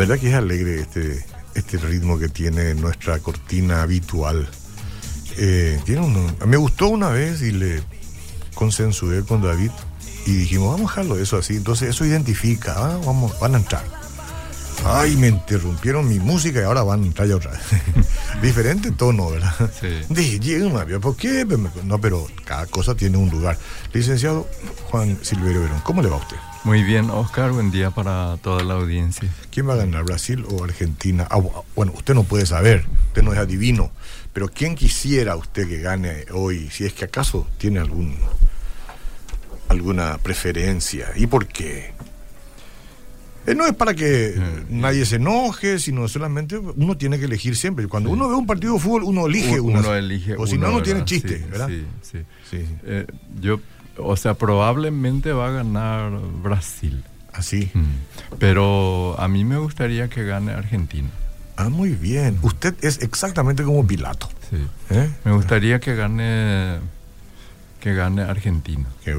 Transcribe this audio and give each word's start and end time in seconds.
verdad 0.00 0.18
que 0.18 0.28
es 0.30 0.34
alegre 0.34 0.80
este, 0.80 1.24
este 1.54 1.76
ritmo 1.78 2.18
que 2.18 2.28
tiene 2.28 2.74
nuestra 2.74 3.18
cortina 3.18 3.82
habitual. 3.82 4.48
Eh, 5.36 5.80
tiene 5.84 6.00
un- 6.02 6.34
me 6.46 6.56
gustó 6.56 6.88
una 6.88 7.08
vez 7.10 7.40
y 7.42 7.52
le 7.52 7.82
consensué 8.54 9.22
con 9.24 9.42
David 9.42 9.70
y 10.26 10.32
dijimos, 10.32 10.72
vamos 10.72 10.90
a 10.92 10.94
dejarlo 11.00 11.18
eso 11.22 11.36
así. 11.38 11.56
Entonces 11.56 11.90
eso 11.90 12.04
identifica, 12.04 12.74
ah, 12.76 13.00
vamos, 13.06 13.38
van 13.40 13.54
a 13.54 13.58
entrar. 13.58 13.84
Ay, 14.84 15.14
me 15.16 15.28
interrumpieron 15.28 16.08
mi 16.08 16.18
música 16.18 16.60
y 16.60 16.62
ahora 16.62 16.82
van 16.82 17.02
a 17.02 17.06
entrar 17.06 17.28
ya 17.28 17.36
otra 17.36 17.50
vez. 17.50 17.60
Diferente 18.42 18.90
tono, 18.92 19.30
¿verdad? 19.30 19.52
Sí. 19.78 19.88
Dije, 20.08 20.40
"Llega 20.40 20.66
una 20.66 20.84
vez, 20.84 20.98
¿por 20.98 21.16
qué? 21.16 21.46
No, 21.84 22.00
pero 22.00 22.26
cada 22.46 22.64
cosa 22.66 22.94
tiene 22.94 23.18
un 23.18 23.28
lugar. 23.28 23.58
Licenciado 23.92 24.48
Juan 24.90 25.18
Silverio 25.22 25.60
Verón, 25.62 25.80
¿cómo 25.84 26.00
le 26.00 26.08
va 26.08 26.16
a 26.16 26.20
usted? 26.20 26.36
Muy 26.62 26.82
bien, 26.82 27.08
Oscar, 27.10 27.52
buen 27.52 27.70
día 27.70 27.90
para 27.90 28.36
toda 28.42 28.62
la 28.62 28.74
audiencia. 28.74 29.28
¿Quién 29.50 29.66
va 29.68 29.72
a 29.74 29.76
ganar, 29.76 30.04
Brasil 30.04 30.44
o 30.50 30.62
Argentina? 30.62 31.26
Ah, 31.30 31.38
bu- 31.38 31.64
bueno, 31.74 31.92
usted 31.96 32.14
no 32.14 32.24
puede 32.24 32.44
saber, 32.44 32.84
usted 33.08 33.22
no 33.22 33.32
es 33.32 33.38
adivino, 33.38 33.90
pero 34.34 34.46
¿quién 34.48 34.74
quisiera 34.74 35.36
usted 35.36 35.66
que 35.66 35.78
gane 35.80 36.26
hoy, 36.32 36.68
si 36.70 36.84
es 36.84 36.92
que 36.92 37.06
acaso 37.06 37.46
tiene 37.56 37.80
algún 37.80 38.14
alguna 39.68 40.18
preferencia? 40.18 41.08
¿Y 41.16 41.26
por 41.28 41.46
qué? 41.46 41.92
Eh, 43.46 43.54
no 43.54 43.64
es 43.66 43.72
para 43.74 43.94
que 43.94 44.34
Mm. 44.68 44.80
nadie 44.82 45.06
se 45.06 45.16
enoje, 45.16 45.78
sino 45.78 46.06
solamente 46.08 46.58
uno 46.58 46.94
tiene 46.98 47.18
que 47.18 47.24
elegir 47.24 47.56
siempre. 47.56 47.88
Cuando 47.88 48.10
uno 48.10 48.28
ve 48.28 48.34
un 48.34 48.46
partido 48.46 48.74
de 48.74 48.80
fútbol, 48.80 49.04
uno 49.04 49.26
elige 49.26 49.58
Uno 49.60 49.78
una. 49.80 49.96
elige 49.96 50.34
O 50.36 50.46
si 50.46 50.56
uno, 50.56 50.66
no, 50.68 50.72
no 50.76 50.82
tiene 50.82 51.06
chiste, 51.06 51.38
Sí, 51.38 51.44
¿verdad? 51.50 51.68
Sí, 51.68 51.86
sí. 52.02 52.18
Sí, 52.50 52.58
sí. 52.66 52.74
Eh, 52.84 53.06
yo, 53.40 53.60
o 54.02 54.16
sea, 54.16 54.34
probablemente 54.34 55.32
va 55.32 55.48
a 55.48 55.50
ganar 55.50 56.12
Brasil. 56.42 57.04
Así. 57.32 57.70
Mm. 57.74 58.36
Pero 58.38 59.18
a 59.18 59.28
mí 59.28 59.44
me 59.44 59.56
gustaría 59.58 60.08
que 60.08 60.24
gane 60.24 60.52
Argentina. 60.52 61.08
Ah, 61.56 61.68
muy 61.68 61.90
bien. 61.90 62.38
Usted 62.42 62.74
es 62.82 63.00
exactamente 63.02 63.62
como 63.62 63.86
Pilato. 63.86 64.28
Sí. 64.50 64.56
¿eh? 64.90 65.08
Me 65.24 65.32
gustaría 65.32 65.78
que 65.78 65.94
gane 65.94 66.78
que 67.80 67.94
gane 67.94 68.22
Argentina. 68.22 68.86
Que- 69.04 69.12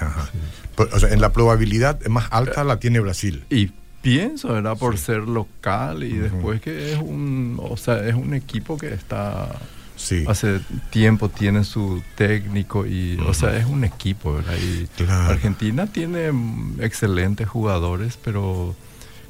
ajá. 0.00 0.30
Pues, 0.76 0.92
O 0.92 1.00
sea, 1.00 1.10
en 1.10 1.20
la 1.20 1.32
probabilidad 1.32 2.00
más 2.06 2.26
alta 2.30 2.62
la 2.64 2.78
tiene 2.78 3.00
Brasil. 3.00 3.44
Y 3.50 3.72
pienso, 4.02 4.48
¿verdad? 4.52 4.76
Por 4.76 4.98
ser 4.98 5.22
local 5.22 6.04
y 6.04 6.12
después 6.18 6.60
que 6.60 6.92
es 6.92 6.98
un, 6.98 7.58
o 7.60 7.76
sea, 7.76 8.06
es 8.06 8.14
un 8.14 8.34
equipo 8.34 8.76
que 8.76 8.92
está 8.92 9.48
Sí. 9.96 10.24
hace 10.26 10.60
tiempo 10.90 11.28
tiene 11.28 11.62
su 11.64 12.02
técnico 12.16 12.84
y, 12.86 13.16
o 13.26 13.32
sea, 13.32 13.56
es 13.56 13.64
un 13.66 13.84
equipo, 13.84 14.34
¿verdad? 14.34 14.54
Y 14.56 14.86
Claro. 15.02 15.30
Argentina 15.32 15.86
tiene 15.86 16.32
excelentes 16.80 17.48
jugadores, 17.48 18.18
pero 18.22 18.74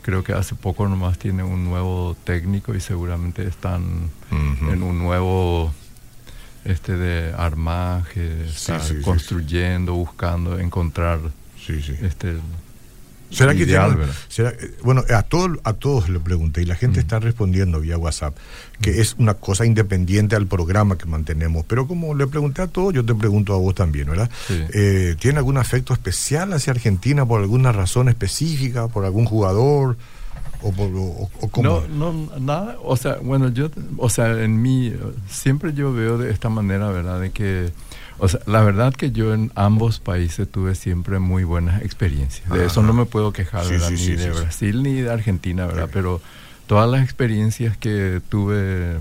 creo 0.02 0.24
que 0.24 0.32
hace 0.32 0.54
poco 0.54 0.88
nomás 0.88 1.18
tiene 1.18 1.42
un 1.42 1.64
nuevo 1.64 2.16
técnico 2.24 2.74
y 2.74 2.80
seguramente 2.80 3.46
están 3.46 4.10
en 4.70 4.82
un 4.82 4.98
nuevo 4.98 5.72
este 6.64 6.96
de 6.96 7.34
armaje, 7.36 8.48
Sí, 8.54 8.72
sí, 8.80 8.94
construyendo, 9.02 9.92
buscando 9.94 10.58
encontrar 10.58 11.20
este 12.02 12.36
¿Será 13.36 13.54
que 13.54 13.62
ideal, 13.64 13.96
tiene- 13.96 14.12
será- 14.28 14.52
bueno, 14.82 15.02
a 15.14 15.22
todos, 15.22 15.58
a 15.64 15.72
todos 15.74 16.08
le 16.08 16.20
pregunté 16.20 16.62
y 16.62 16.64
la 16.64 16.74
gente 16.76 17.00
está 17.00 17.18
respondiendo 17.20 17.80
vía 17.80 17.98
WhatsApp, 17.98 18.36
que 18.80 19.00
es 19.00 19.14
una 19.18 19.34
cosa 19.34 19.66
independiente 19.66 20.36
al 20.36 20.46
programa 20.46 20.96
que 20.98 21.06
mantenemos. 21.06 21.64
Pero 21.66 21.86
como 21.86 22.14
le 22.14 22.26
pregunté 22.26 22.62
a 22.62 22.66
todos, 22.66 22.94
yo 22.94 23.04
te 23.04 23.14
pregunto 23.14 23.54
a 23.54 23.58
vos 23.58 23.74
también, 23.74 24.08
¿verdad? 24.08 24.30
Sí. 24.48 24.62
Eh, 24.72 25.16
¿Tiene 25.18 25.38
algún 25.38 25.56
afecto 25.58 25.92
especial 25.92 26.52
hacia 26.52 26.72
Argentina 26.72 27.26
por 27.26 27.40
alguna 27.40 27.72
razón 27.72 28.08
específica, 28.08 28.88
por 28.88 29.04
algún 29.04 29.24
jugador? 29.24 29.96
¿O, 30.62 30.72
por, 30.72 30.86
o, 30.94 31.28
o 31.42 31.48
cómo? 31.50 31.82
No, 31.90 32.12
no, 32.12 32.38
nada, 32.40 32.78
o 32.82 32.96
sea, 32.96 33.16
bueno, 33.22 33.48
yo, 33.50 33.68
o 33.98 34.08
sea, 34.08 34.42
en 34.42 34.62
mí, 34.62 34.94
siempre 35.28 35.74
yo 35.74 35.92
veo 35.92 36.16
de 36.16 36.30
esta 36.30 36.48
manera, 36.48 36.88
¿verdad? 36.90 37.20
De 37.20 37.32
que, 37.32 37.70
o 38.18 38.28
sea, 38.28 38.40
la 38.46 38.62
verdad 38.62 38.94
que 38.94 39.10
yo 39.12 39.34
en 39.34 39.50
ambos 39.54 40.00
países 40.00 40.50
tuve 40.50 40.74
siempre 40.74 41.18
muy 41.18 41.44
buenas 41.44 41.82
experiencias. 41.82 42.48
De 42.48 42.66
eso 42.66 42.82
no 42.82 42.92
me 42.92 43.04
puedo 43.04 43.32
quejar, 43.32 43.64
Sí, 43.64 43.72
¿verdad? 43.72 43.88
sí, 43.88 43.94
ni 43.94 43.98
sí, 43.98 44.12
de. 44.16 44.30
Brasil 44.30 44.82
ni 44.82 44.94
de 45.00 45.10
Argentina, 45.10 45.66
¿verdad? 45.66 45.88
Pero 45.92 46.20
todas 46.66 46.90
las 46.90 47.02
experiencias 47.02 47.76
que 47.76 48.20
tuve 48.28 48.98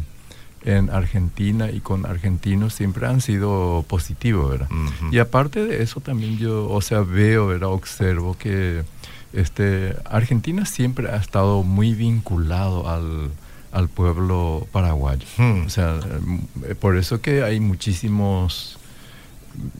en 0.65 0.89
Argentina 0.89 1.69
y 1.69 1.81
con 1.81 2.05
argentinos 2.05 2.73
siempre 2.73 3.05
han 3.05 3.19
sido 3.21 3.83
positivos, 3.87 4.49
¿verdad? 4.49 4.69
Y 5.11 5.19
aparte 5.19 5.65
de 5.65 5.83
eso 5.83 5.99
también 5.99 6.37
yo, 6.37 6.69
o 6.69 6.81
sea, 6.81 7.01
veo, 7.01 7.47
¿verdad? 7.47 7.69
Observo 7.69 8.37
que 8.37 8.83
este, 9.33 9.95
Argentina 10.05 10.65
siempre 10.65 11.09
ha 11.09 11.17
estado 11.17 11.63
muy 11.63 11.93
vinculado 11.95 12.89
al, 12.89 13.31
al 13.73 13.89
pueblo 13.89 14.67
paraguayo. 14.71 15.25
Hmm. 15.37 15.65
O 15.65 15.69
sea, 15.69 15.99
eh, 16.65 16.75
por 16.75 16.95
eso 16.97 17.19
que 17.21 17.43
hay 17.43 17.59
muchísimos, 17.59 18.77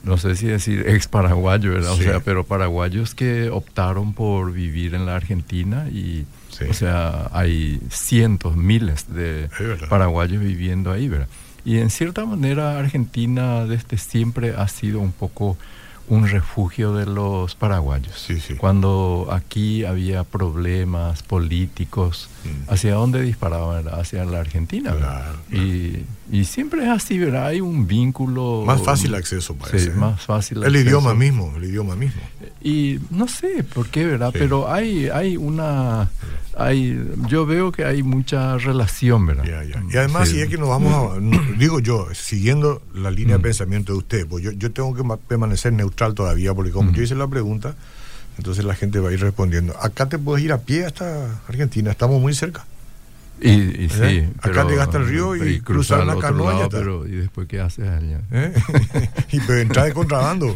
no 0.04 0.16
sé 0.18 0.36
si 0.36 0.46
decir 0.46 0.84
ex 0.88 1.08
paraguayos, 1.08 1.74
¿verdad? 1.74 1.94
Sí. 1.94 2.00
O 2.00 2.04
sea, 2.04 2.20
pero 2.20 2.44
paraguayos 2.44 3.14
que 3.14 3.50
optaron 3.50 4.12
por 4.14 4.52
vivir 4.52 4.94
en 4.94 5.06
la 5.06 5.16
Argentina 5.16 5.88
y, 5.90 6.24
Sí. 6.50 6.64
o 6.70 6.74
sea, 6.74 7.28
hay 7.32 7.80
cientos, 7.90 8.56
miles 8.56 9.12
de 9.12 9.48
paraguayos 9.88 10.40
viviendo 10.40 10.92
ahí, 10.92 11.08
¿verdad? 11.08 11.28
Y 11.64 11.78
en 11.78 11.90
cierta 11.90 12.24
manera 12.26 12.78
Argentina 12.78 13.64
desde 13.64 13.96
siempre 13.98 14.54
ha 14.56 14.68
sido 14.68 15.00
un 15.00 15.12
poco 15.12 15.56
un 16.06 16.28
refugio 16.28 16.92
de 16.92 17.06
los 17.06 17.54
paraguayos. 17.54 18.14
Sí, 18.26 18.38
sí. 18.38 18.54
Cuando 18.56 19.28
aquí 19.32 19.86
había 19.86 20.22
problemas 20.22 21.22
políticos, 21.22 22.28
Mm. 22.44 22.70
¿hacia 22.70 22.92
dónde 22.94 23.22
disparaban? 23.22 23.88
Hacia 23.88 24.24
la 24.26 24.40
Argentina. 24.40 24.92
Claro, 24.94 25.38
Y, 25.50 26.04
y 26.32 26.44
siempre 26.44 26.82
es 26.84 26.88
así, 26.90 27.18
¿verdad? 27.18 27.46
Hay 27.48 27.60
un 27.60 27.86
vínculo... 27.86 28.62
Más 28.66 28.82
fácil 28.82 29.14
acceso, 29.14 29.54
parece. 29.54 29.86
Sí, 29.86 29.90
¿eh? 29.90 29.92
más 29.94 30.20
fácil 30.22 30.58
El 30.58 30.64
acceso. 30.64 30.84
idioma 30.86 31.14
mismo, 31.14 31.52
el 31.56 31.64
idioma 31.64 31.94
mismo. 31.96 32.20
Y 32.62 32.98
no 33.10 33.28
sé 33.28 33.62
por 33.64 33.88
qué, 33.88 34.04
¿verdad? 34.06 34.30
Sí. 34.32 34.38
Pero 34.38 34.70
hay, 34.72 35.08
hay 35.08 35.36
una... 35.36 36.10
Hay, 36.56 36.96
yo 37.28 37.46
veo 37.46 37.72
que 37.72 37.84
hay 37.84 38.02
mucha 38.04 38.56
relación, 38.58 39.26
¿verdad? 39.26 39.44
Y 39.92 39.96
además, 39.96 40.28
Sí. 40.28 40.36
si 40.36 40.40
es 40.42 40.48
que 40.48 40.56
nos 40.56 40.68
vamos 40.68 40.92
a. 41.16 41.20
digo 41.58 41.80
yo, 41.80 42.06
siguiendo 42.14 42.80
la 42.94 43.10
línea 43.10 43.36
Mm. 43.36 43.40
de 43.40 43.42
pensamiento 43.42 43.92
de 43.92 43.98
usted, 43.98 44.26
pues 44.28 44.44
yo, 44.44 44.52
yo 44.52 44.70
tengo 44.70 44.94
que 44.94 45.02
ma- 45.02 45.16
permanecer 45.16 45.72
neutral 45.72 46.14
todavía, 46.14 46.54
porque 46.54 46.70
como 46.70 46.92
Mm. 46.92 46.94
yo 46.94 47.02
hice 47.02 47.16
la 47.16 47.26
pregunta, 47.26 47.74
entonces 48.38 48.64
la 48.64 48.76
gente 48.76 49.00
va 49.00 49.08
a 49.08 49.12
ir 49.12 49.20
respondiendo. 49.20 49.74
Acá 49.82 50.08
te 50.08 50.16
puedes 50.16 50.44
ir 50.44 50.52
a 50.52 50.58
pie 50.58 50.84
hasta 50.86 51.40
Argentina, 51.48 51.90
estamos 51.90 52.20
muy 52.20 52.34
cerca. 52.34 52.64
Y, 53.40 53.50
y 53.50 53.88
sí, 53.90 54.00
¿Eh? 54.02 54.30
Acá 54.38 54.50
pero- 54.52 54.68
llegaste 54.70 54.96
al 54.96 55.06
río 55.06 55.36
y 55.36 55.60
cruzar 55.60 56.00
al 56.00 56.08
una 56.10 56.18
canoa 56.18 56.68
y 57.06 57.12
¿y 57.12 57.16
después 57.16 57.46
qué 57.48 57.60
haces 57.60 57.86
allá? 57.88 58.20
¿eh? 58.30 58.54
y 59.32 59.40
pero 59.40 59.58
entrar 59.58 59.86
de 59.86 59.92
contrabando. 59.92 60.54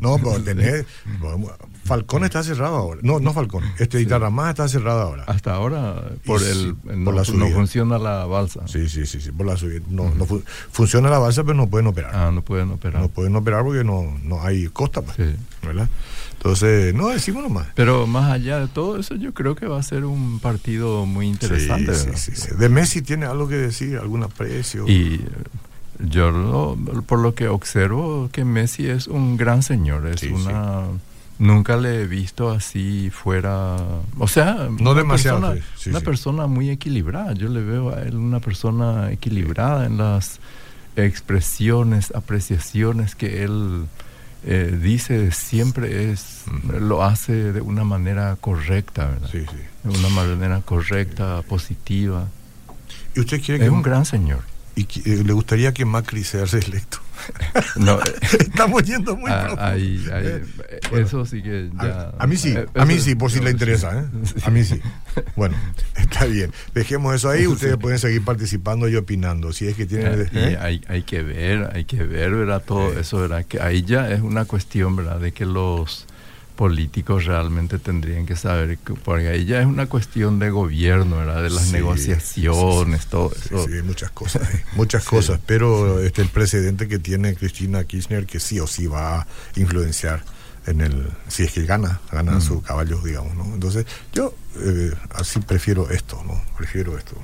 no, 0.00 0.18
pero 0.22 0.40
tenés. 0.42 0.84
vamos, 1.20 1.50
Falcón 1.84 2.24
está 2.24 2.42
cerrado 2.44 2.76
ahora. 2.76 3.00
No, 3.02 3.18
no 3.18 3.32
Falcón. 3.32 3.64
Este 3.78 4.00
Itaramás 4.00 4.50
está 4.50 4.68
cerrado 4.68 5.00
ahora. 5.00 5.24
Hasta 5.26 5.54
ahora 5.54 6.00
por 6.24 6.40
Y 6.40 6.44
el 6.44 6.52
sí, 6.54 6.74
no, 6.84 7.04
por 7.06 7.14
la 7.14 7.20
no 7.22 7.24
subida. 7.24 7.50
funciona 7.54 7.98
la 7.98 8.24
balsa. 8.26 8.68
Sí, 8.68 8.88
sí, 8.88 9.04
sí, 9.06 9.20
sí, 9.20 9.32
por 9.32 9.46
la 9.46 9.56
subida. 9.56 9.80
No, 9.88 10.14
no 10.14 10.24
fu- 10.26 10.42
funciona 10.70 11.10
la 11.10 11.18
balsa, 11.18 11.42
pero 11.42 11.54
no 11.54 11.68
pueden 11.68 11.88
operar. 11.88 12.14
Ah, 12.14 12.30
no 12.32 12.42
pueden 12.42 12.70
operar. 12.70 13.02
No 13.02 13.08
pueden 13.08 13.34
operar 13.34 13.64
porque 13.64 13.82
no, 13.84 14.16
no 14.22 14.42
hay 14.42 14.66
costa, 14.68 15.02
pues, 15.02 15.16
Sí. 15.16 15.34
¿verdad? 15.66 15.88
Entonces, 16.34 16.92
no 16.92 17.08
decimos 17.08 17.44
nomás. 17.44 17.68
Pero 17.76 18.04
más 18.08 18.32
allá 18.32 18.58
de 18.58 18.66
todo 18.66 18.98
eso, 18.98 19.14
yo 19.14 19.32
creo 19.32 19.54
que 19.54 19.66
va 19.66 19.78
a 19.78 19.82
ser 19.84 20.04
un 20.04 20.40
partido 20.40 21.06
muy 21.06 21.28
interesante. 21.28 21.94
Sí, 21.94 22.00
¿verdad? 22.00 22.01
Sí, 22.02 22.10
sí, 22.16 22.32
sí. 22.34 22.48
De 22.58 22.68
Messi 22.68 23.02
tiene 23.02 23.26
algo 23.26 23.48
que 23.48 23.56
decir, 23.56 23.96
algún 23.98 24.22
aprecio. 24.22 24.86
Y 24.88 25.20
yo 25.98 26.30
lo- 26.30 26.76
por 27.06 27.18
lo 27.20 27.34
que 27.34 27.48
observo 27.48 28.28
que 28.32 28.44
Messi 28.44 28.86
es 28.88 29.06
un 29.06 29.36
gran 29.36 29.62
señor, 29.62 30.06
es 30.08 30.22
una 30.24 30.84
nunca 31.38 31.76
le 31.76 32.02
he 32.02 32.06
visto 32.06 32.50
así 32.50 33.10
fuera, 33.10 33.76
o 34.18 34.28
sea, 34.28 34.68
No 34.78 34.92
una 34.92 35.00
demasiado, 35.00 35.40
persona, 35.40 35.60
sí, 35.76 35.82
sí, 35.84 35.90
una 35.90 35.98
sí. 35.98 36.04
persona 36.04 36.46
muy 36.46 36.70
equilibrada. 36.70 37.32
Yo 37.32 37.48
le 37.48 37.62
veo 37.62 37.92
a 37.94 38.02
él 38.02 38.14
una 38.16 38.38
persona 38.38 39.10
equilibrada 39.10 39.86
en 39.86 39.96
las 39.98 40.38
expresiones, 40.94 42.12
apreciaciones 42.14 43.14
que 43.14 43.44
él 43.44 43.86
eh, 44.44 44.76
dice 44.80 45.30
siempre 45.30 46.10
es 46.10 46.44
lo 46.80 47.04
hace 47.04 47.52
de 47.52 47.60
una 47.60 47.84
manera 47.84 48.36
correcta, 48.40 49.06
¿verdad? 49.06 49.28
Sí, 49.30 49.40
sí. 49.40 49.88
De 49.88 49.98
una 49.98 50.08
manera 50.08 50.60
correcta, 50.62 51.42
positiva. 51.42 52.28
¿Y 53.14 53.20
usted 53.20 53.40
quiere 53.42 53.64
Es 53.64 53.70
un 53.70 53.82
gran 53.82 54.04
señor. 54.04 54.40
Y 54.76 54.82
eh, 55.04 55.22
le 55.24 55.32
gustaría 55.32 55.72
que 55.72 55.84
Macri 55.84 56.24
sea 56.24 56.44
reelecto? 56.44 56.98
No, 57.76 58.00
eh, 58.00 58.02
Estamos 58.40 58.82
yendo 58.82 59.16
muy 59.16 59.30
Ah, 59.30 59.40
profundo. 59.42 59.62
ahí- 59.64 60.06
ahí, 60.12 60.26
Eh, 60.26 60.44
eh, 60.70 60.80
bueno, 60.90 61.06
eso 61.06 61.24
sí 61.24 61.40
que 61.42 61.70
ya. 61.80 62.12
A, 62.18 62.24
a 62.24 62.26
mí 62.26 62.36
sí, 62.36 62.50
eh, 62.56 62.66
a 62.74 62.84
mí 62.84 62.98
sí, 62.98 63.14
por 63.14 63.30
si 63.30 63.38
le 63.40 63.50
interesa, 63.50 63.96
¿eh? 64.00 64.04
A 64.44 64.50
mí 64.50 64.64
sí. 64.64 64.80
Bueno, 65.36 65.56
está 65.96 66.24
bien. 66.24 66.50
Dejemos 66.74 67.14
eso 67.14 67.28
ahí, 67.30 67.46
ustedes 67.46 67.76
pueden 67.76 67.98
seguir 68.00 68.24
participando 68.24 68.88
y 68.88 68.96
opinando. 68.96 69.52
Si 69.52 69.68
es 69.68 69.76
que 69.76 69.86
tienen... 69.86 70.28
Y 70.32 70.38
¿eh? 70.38 70.58
hay, 70.60 70.80
hay 70.88 71.02
que 71.02 71.22
ver, 71.22 71.70
hay 71.74 71.84
que 71.84 72.02
ver, 72.02 72.32
¿verdad? 72.34 72.62
Todo 72.66 72.92
Sí. 72.92 72.98
eso, 73.00 73.18
¿verdad? 73.20 73.44
Que 73.44 73.60
ahí 73.60 73.82
ya 73.82 74.10
es 74.10 74.20
una 74.20 74.44
cuestión, 74.44 74.96
¿verdad? 74.96 75.20
De 75.20 75.30
que 75.32 75.46
los 75.46 76.06
políticos 76.62 77.24
realmente 77.24 77.78
tendrían 77.80 78.24
que 78.24 78.36
saber, 78.36 78.78
que, 78.78 78.94
porque 78.94 79.26
ahí 79.28 79.44
ya 79.46 79.60
es 79.60 79.66
una 79.66 79.86
cuestión 79.86 80.38
de 80.38 80.50
gobierno, 80.50 81.16
¿verdad? 81.16 81.42
De 81.42 81.50
las 81.50 81.64
Sí, 81.64 81.72
negociaciones, 81.72 83.00
sí, 83.00 83.04
sí, 83.06 83.10
todo 83.10 83.32
eso. 83.34 83.66
sí, 83.66 83.72
hay 83.74 83.82
muchas 83.82 84.10
cosas, 84.12 84.42
eh, 84.54 84.64
muchas 84.76 85.02
cosas, 85.14 85.40
pero 85.44 85.98
este 86.00 86.22
el 86.22 86.28
precedente 86.28 86.86
que 86.86 87.00
tiene 87.00 87.34
Cristina 87.34 87.82
Kirchner 87.82 88.26
que 88.26 88.38
sí 88.38 88.60
o 88.60 88.68
sí 88.68 88.86
va 88.86 89.22
a 89.22 89.26
influenciar 89.56 90.22
en 90.66 90.80
el 90.82 91.08
si 91.26 91.42
es 91.42 91.50
que 91.52 91.64
gana, 91.66 92.00
gana 92.12 92.32
Mm. 92.36 92.40
su 92.40 92.62
caballo, 92.62 93.00
digamos, 93.02 93.34
¿no? 93.34 93.44
Entonces, 93.54 93.84
yo 94.12 94.32
eh, 94.60 94.92
así 95.16 95.40
prefiero 95.40 95.90
esto, 95.90 96.22
¿no? 96.24 96.40
Prefiero 96.56 96.96
esto. 96.96 97.16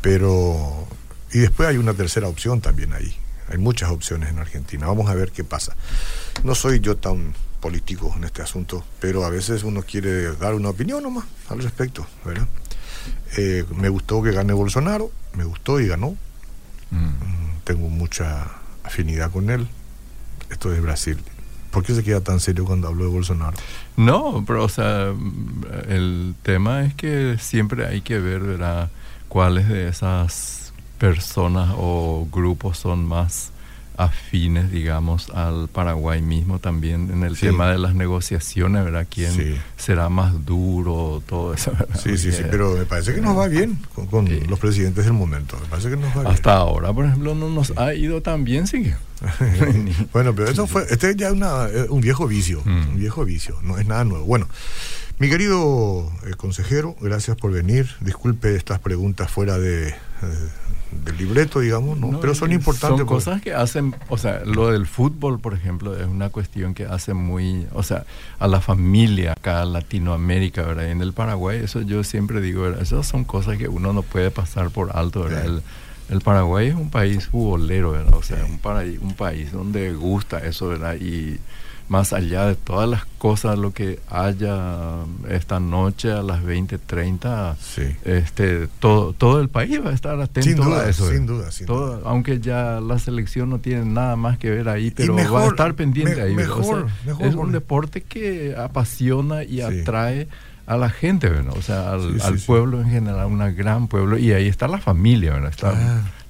Pero 0.00 0.88
y 1.32 1.40
después 1.40 1.68
hay 1.68 1.76
una 1.76 1.92
tercera 1.94 2.28
opción 2.28 2.60
también 2.62 2.92
ahí. 2.94 3.14
Hay 3.50 3.58
muchas 3.58 3.90
opciones 3.90 4.30
en 4.30 4.38
Argentina. 4.38 4.86
Vamos 4.86 5.10
a 5.10 5.14
ver 5.14 5.30
qué 5.30 5.44
pasa. 5.44 5.76
No 6.42 6.54
soy 6.54 6.80
yo 6.80 6.96
tan 6.96 7.34
político 7.62 8.12
en 8.16 8.24
este 8.24 8.42
asunto, 8.42 8.84
pero 9.00 9.24
a 9.24 9.30
veces 9.30 9.62
uno 9.62 9.82
quiere 9.82 10.34
dar 10.36 10.54
una 10.54 10.68
opinión 10.70 11.02
nomás 11.04 11.24
al 11.48 11.62
respecto, 11.62 12.04
¿verdad? 12.24 12.48
Eh, 13.38 13.64
me 13.76 13.88
gustó 13.88 14.20
que 14.20 14.32
gane 14.32 14.52
Bolsonaro, 14.52 15.10
me 15.34 15.44
gustó 15.44 15.80
y 15.80 15.86
ganó. 15.86 16.16
Mm. 16.90 16.96
Mm, 16.96 17.60
Tengo 17.64 17.88
mucha 17.88 18.50
afinidad 18.82 19.30
con 19.30 19.48
él. 19.48 19.68
Esto 20.50 20.74
es 20.74 20.82
Brasil. 20.82 21.18
¿Por 21.70 21.84
qué 21.84 21.94
se 21.94 22.02
queda 22.02 22.20
tan 22.20 22.40
serio 22.40 22.64
cuando 22.66 22.88
hablo 22.88 23.04
de 23.04 23.10
Bolsonaro? 23.10 23.56
No, 23.96 24.44
pero 24.44 24.64
o 24.64 24.68
sea, 24.68 25.12
mm, 25.16 25.64
el 25.88 26.34
tema 26.42 26.84
es 26.84 26.94
que 26.94 27.38
siempre 27.40 27.86
hay 27.86 28.00
que 28.02 28.18
ver, 28.18 28.40
¿verdad? 28.40 28.90
Cuáles 29.28 29.68
de 29.68 29.88
esas 29.88 30.72
personas 30.98 31.70
o 31.76 32.26
grupos 32.30 32.78
son 32.78 33.06
más 33.06 33.51
afines, 33.96 34.70
digamos, 34.70 35.30
al 35.30 35.68
Paraguay 35.68 36.22
mismo 36.22 36.58
también 36.58 37.10
en 37.10 37.22
el 37.24 37.36
Sí. 37.36 37.46
tema 37.46 37.70
de 37.70 37.78
las 37.78 37.94
negociaciones, 37.94 38.84
¿verdad? 38.84 39.06
¿Quién 39.08 39.32
Sí. 39.32 39.54
será 39.76 40.08
más 40.08 40.44
duro, 40.46 41.22
todo 41.26 41.54
eso, 41.54 41.72
¿verdad? 41.72 42.00
Sí, 42.02 42.16
sí, 42.18 42.32
sí, 42.32 42.42
pero 42.50 42.76
me 42.76 42.84
parece 42.86 43.14
que 43.14 43.20
nos 43.20 43.36
va 43.36 43.48
bien 43.48 43.78
con, 43.94 44.06
con 44.06 44.26
Sí. 44.26 44.40
los 44.48 44.58
presidentes 44.58 45.04
del 45.04 45.14
momento. 45.14 45.58
Me 45.60 45.66
parece 45.68 45.90
que 45.90 45.96
nos 45.96 46.16
va 46.16 46.30
Hasta 46.30 46.54
ahora, 46.54 46.92
por 46.92 47.04
ejemplo, 47.06 47.34
no 47.34 47.48
nos 47.50 47.72
ha 47.76 47.94
ido 47.94 48.22
tan 48.22 48.44
bien, 48.44 48.66
sí. 48.66 48.78
bien. 48.78 48.96
bueno, 50.12 50.34
pero 50.34 50.48
eso 50.50 50.66
fue, 50.66 50.84
este 50.90 51.14
ya 51.16 51.28
es 51.28 51.32
una, 51.32 51.68
eh, 51.68 51.86
un 51.88 52.00
viejo 52.00 52.26
vicio, 52.26 52.62
Mm. 52.64 52.88
un 52.88 52.96
viejo 52.98 53.24
vicio, 53.24 53.58
no 53.62 53.78
es 53.78 53.86
nada 53.86 54.04
nuevo. 54.04 54.24
Bueno, 54.24 54.48
mi 55.18 55.28
querido 55.28 56.10
eh, 56.26 56.30
consejero, 56.36 56.96
gracias 57.00 57.36
por 57.36 57.52
venir. 57.52 57.88
Disculpe 58.00 58.56
estas 58.56 58.80
preguntas 58.80 59.30
fuera 59.30 59.58
de, 59.58 59.88
eh, 59.90 59.94
del 61.04 61.16
libreto, 61.16 61.60
digamos, 61.60 61.98
¿no? 61.98 62.12
No, 62.12 62.20
pero 62.20 62.34
son 62.34 62.52
importantes. 62.52 62.88
Son 62.98 63.06
porque- 63.06 63.14
cosas 63.24 63.42
que 63.42 63.54
hacen, 63.54 63.94
o 64.08 64.18
sea, 64.18 64.42
lo 64.44 64.70
del 64.70 64.86
fútbol, 64.86 65.40
por 65.40 65.54
ejemplo, 65.54 65.96
es 65.96 66.06
una 66.06 66.28
cuestión 66.30 66.74
que 66.74 66.84
hace 66.84 67.14
muy, 67.14 67.66
o 67.72 67.82
sea, 67.82 68.04
a 68.38 68.46
la 68.48 68.60
familia 68.60 69.32
acá 69.32 69.62
en 69.62 69.72
Latinoamérica, 69.72 70.62
¿verdad? 70.62 70.86
Y 70.88 70.90
en 70.90 71.00
el 71.02 71.12
Paraguay, 71.12 71.60
eso 71.62 71.80
yo 71.82 72.04
siempre 72.04 72.40
digo, 72.40 72.62
¿verdad? 72.62 72.82
Esas 72.82 73.06
son 73.06 73.24
cosas 73.24 73.56
que 73.58 73.68
uno 73.68 73.92
no 73.92 74.02
puede 74.02 74.30
pasar 74.30 74.70
por 74.70 74.96
alto, 74.96 75.22
¿verdad? 75.24 75.42
Sí. 75.44 75.48
El, 75.48 75.62
el 76.16 76.20
Paraguay 76.20 76.68
es 76.68 76.74
un 76.74 76.90
país 76.90 77.26
futbolero, 77.28 77.92
¿verdad? 77.92 78.14
O 78.14 78.22
sea, 78.22 78.44
Sí. 78.44 78.50
un, 78.50 78.58
paraí- 78.60 78.98
un 79.00 79.14
país 79.14 79.52
donde 79.52 79.92
gusta 79.94 80.38
eso, 80.38 80.68
¿verdad? 80.68 80.96
Y 81.00 81.38
más 81.92 82.14
allá 82.14 82.46
de 82.46 82.54
todas 82.54 82.88
las 82.88 83.04
cosas, 83.18 83.58
lo 83.58 83.72
que 83.74 84.00
haya 84.08 84.56
esta 85.28 85.60
noche 85.60 86.10
a 86.10 86.22
las 86.22 86.42
20:30, 86.42 87.54
Sí. 87.60 87.82
este, 88.04 88.66
todo, 88.80 89.12
todo 89.12 89.40
el 89.42 89.50
país 89.50 89.78
va 89.84 89.90
a 89.90 89.92
estar 89.92 90.18
atento 90.18 90.48
Sin 90.48 90.56
duda, 90.56 90.80
a 90.84 90.88
eso. 90.88 91.06
sin 91.10 91.26
duda, 91.26 91.52
sin 91.52 91.66
Todo- 91.66 91.96
duda. 91.98 92.08
Aunque 92.10 92.40
ya 92.40 92.80
la 92.80 92.98
selección 92.98 93.50
no 93.50 93.58
tiene 93.58 93.84
nada 93.84 94.16
más 94.16 94.38
que 94.38 94.48
ver 94.50 94.70
ahí, 94.70 94.90
pero 94.90 95.14
va 95.14 95.42
a 95.44 95.48
estar 95.48 95.74
pendiente 95.74 96.16
me- 96.16 96.22
ahí. 96.22 96.34
mejor, 96.34 96.64
sea, 96.88 96.96
mejor 97.04 97.26
es 97.26 97.34
un 97.34 97.52
deporte 97.52 98.00
que 98.00 98.54
apasiona 98.56 99.44
y 99.44 99.56
Sí. 99.56 99.60
atrae 99.60 100.28
a 100.66 100.78
la 100.78 100.88
gente, 100.88 101.28
¿verdad? 101.28 101.52
O 101.58 101.60
sea, 101.62 101.92
al, 101.92 102.00
Sí, 102.14 102.20
sí, 102.20 102.26
al 102.26 102.38
sí. 102.38 102.46
pueblo 102.46 102.80
en 102.80 102.88
general, 102.88 103.26
un 103.26 103.54
gran 103.54 103.86
pueblo. 103.86 104.16
Y 104.16 104.32
ahí 104.32 104.46
está 104.48 104.66
la 104.66 104.78
familia, 104.78 105.34
¿verdad? 105.34 105.50
Está 105.50 105.74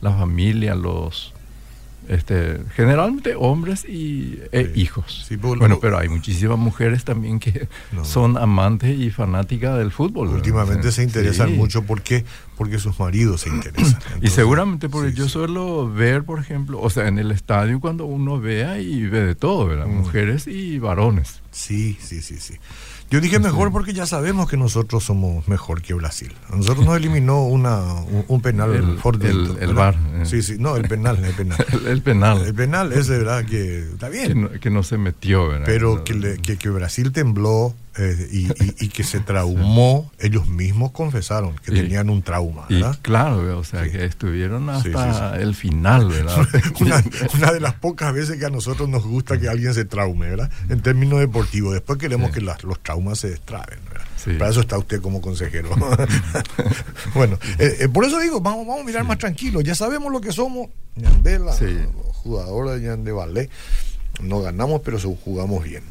la 0.00 0.10
familia, 0.10 0.74
los... 0.74 1.32
Este, 2.12 2.58
generalmente 2.76 3.34
hombres 3.36 3.84
y 3.84 4.38
e 4.52 4.66
Sí. 4.74 4.80
hijos. 4.82 5.24
Sí, 5.26 5.36
bueno, 5.36 5.78
pero 5.80 5.98
hay 5.98 6.08
muchísimas 6.08 6.58
mujeres 6.58 7.04
también 7.04 7.40
que 7.40 7.68
No. 7.90 8.04
son 8.04 8.36
amantes 8.36 8.98
y 8.98 9.10
fanáticas 9.10 9.78
del 9.78 9.90
fútbol. 9.90 10.28
Últimamente 10.28 10.92
se 10.92 11.02
interesan 11.02 11.48
sí. 11.50 11.54
mucho 11.56 11.82
porque 11.84 12.24
porque 12.58 12.78
sus 12.78 12.98
maridos 13.00 13.40
se 13.40 13.48
interesan. 13.48 13.98
Y 14.22 14.28
seguramente 14.28 14.88
porque 14.88 15.12
yo 15.14 15.28
suelo 15.28 15.90
ver, 15.90 16.22
por 16.24 16.38
ejemplo, 16.38 16.80
o 16.80 16.90
sea, 16.90 17.08
en 17.08 17.18
el 17.18 17.30
estadio 17.32 17.80
cuando 17.80 18.04
uno 18.04 18.38
vea 18.40 18.78
y 18.78 19.06
ve 19.06 19.20
de 19.22 19.34
todo, 19.34 19.66
¿verdad? 19.66 19.86
Mm. 19.86 19.96
Mujeres 19.96 20.46
y 20.46 20.78
varones. 20.78 21.40
Sí, 21.50 21.96
sí, 22.00 22.20
sí, 22.22 22.36
sí. 22.38 22.54
Yo 23.12 23.20
dije 23.20 23.38
mejor 23.38 23.70
porque 23.72 23.92
ya 23.92 24.06
sabemos 24.06 24.48
que 24.48 24.56
nosotros 24.56 25.04
somos 25.04 25.46
mejor 25.46 25.82
que 25.82 25.92
Brasil. 25.92 26.32
A 26.50 26.56
nosotros 26.56 26.86
nos 26.86 26.96
eliminó 26.96 27.44
una, 27.44 27.82
un, 27.82 28.24
un 28.26 28.40
penal 28.40 28.74
El- 28.74 28.96
fortuito, 28.98 29.54
el- 29.58 29.58
el. 29.68 29.74
VAR, 29.74 29.94
eh. 30.14 30.24
Sí, 30.24 30.40
sí, 30.42 30.56
no, 30.58 30.76
el 30.76 30.88
penal, 30.88 31.22
el 31.22 31.34
penal. 31.34 31.58
El, 31.72 31.86
el 31.88 32.00
penal. 32.02 32.40
El 32.46 32.54
penal 32.54 32.90
es 32.94 33.08
de 33.08 33.18
verdad 33.18 33.44
que 33.44 33.80
está 33.80 34.10
que, 34.10 34.16
bien, 34.26 34.40
no, 34.42 34.50
que 34.58 34.70
no 34.70 34.82
se 34.82 34.96
metió, 34.96 35.46
¿verdad? 35.48 35.66
pero 35.66 36.04
que, 36.04 36.14
le- 36.14 36.38
que, 36.38 36.56
que 36.56 36.70
Brasil 36.70 37.12
tembló 37.12 37.74
eh, 37.98 38.28
y, 38.32 38.46
y- 38.46 38.74
y 38.80 38.88
que 38.88 39.04
se 39.04 39.20
traumó, 39.20 40.10
ellos 40.18 40.48
mismos 40.48 40.92
confesaron 40.92 41.54
que 41.64 41.72
Y- 41.72 41.74
tenían 41.82 42.08
un 42.10 42.22
trauma, 42.22 42.66
claro, 43.02 43.58
o 43.58 43.64
sea, 43.64 43.84
Sí. 43.84 43.90
que 43.90 44.04
estuvieron 44.04 44.68
hasta 44.70 45.34
sí, 45.36 45.42
el 45.42 45.54
final, 45.54 46.08
¿verdad? 46.08 46.36
una, 46.80 47.02
una 47.34 47.52
de 47.52 47.60
las 47.60 47.74
pocas 47.74 48.14
veces 48.14 48.38
que 48.38 48.46
a 48.46 48.50
nosotros 48.50 48.88
nos 48.88 49.04
gusta 49.04 49.38
que 49.38 49.48
alguien 49.48 49.74
se 49.74 49.84
traume, 49.84 50.30
¿verdad? 50.30 50.50
En 50.68 50.80
términos 50.80 51.20
deportivos. 51.20 51.72
Después 51.74 51.98
queremos 51.98 52.30
que 52.30 52.40
las- 52.40 52.62
los 52.64 52.80
traumas 52.82 53.18
se 53.18 53.30
destraben, 53.30 53.78
¿verdad? 53.88 54.06
Sí. 54.16 54.32
Para 54.38 54.50
eso 54.50 54.60
está 54.60 54.78
usted 54.78 55.00
como 55.02 55.20
consejero. 55.20 55.70
bueno, 57.14 57.38
eh, 57.58 57.76
eh, 57.80 57.88
por 57.88 58.04
eso 58.04 58.18
digo, 58.20 58.40
vamos, 58.40 58.66
vamos 58.66 58.82
a 58.82 58.84
mirar 58.86 59.04
más 59.04 59.18
tranquilos. 59.18 59.62
Ya 59.64 59.74
sabemos 59.74 60.12
lo 60.12 60.20
que 60.20 60.32
somos. 60.32 60.68
Ñandela, 60.96 61.54
jugadores 62.12 62.80
de 62.82 62.88
Ñande 62.88 63.12
Ballet. 63.12 63.50
No 64.20 64.40
ganamos, 64.42 64.82
pero 64.84 64.98
jugamos 65.00 65.64
bien. 65.64 65.82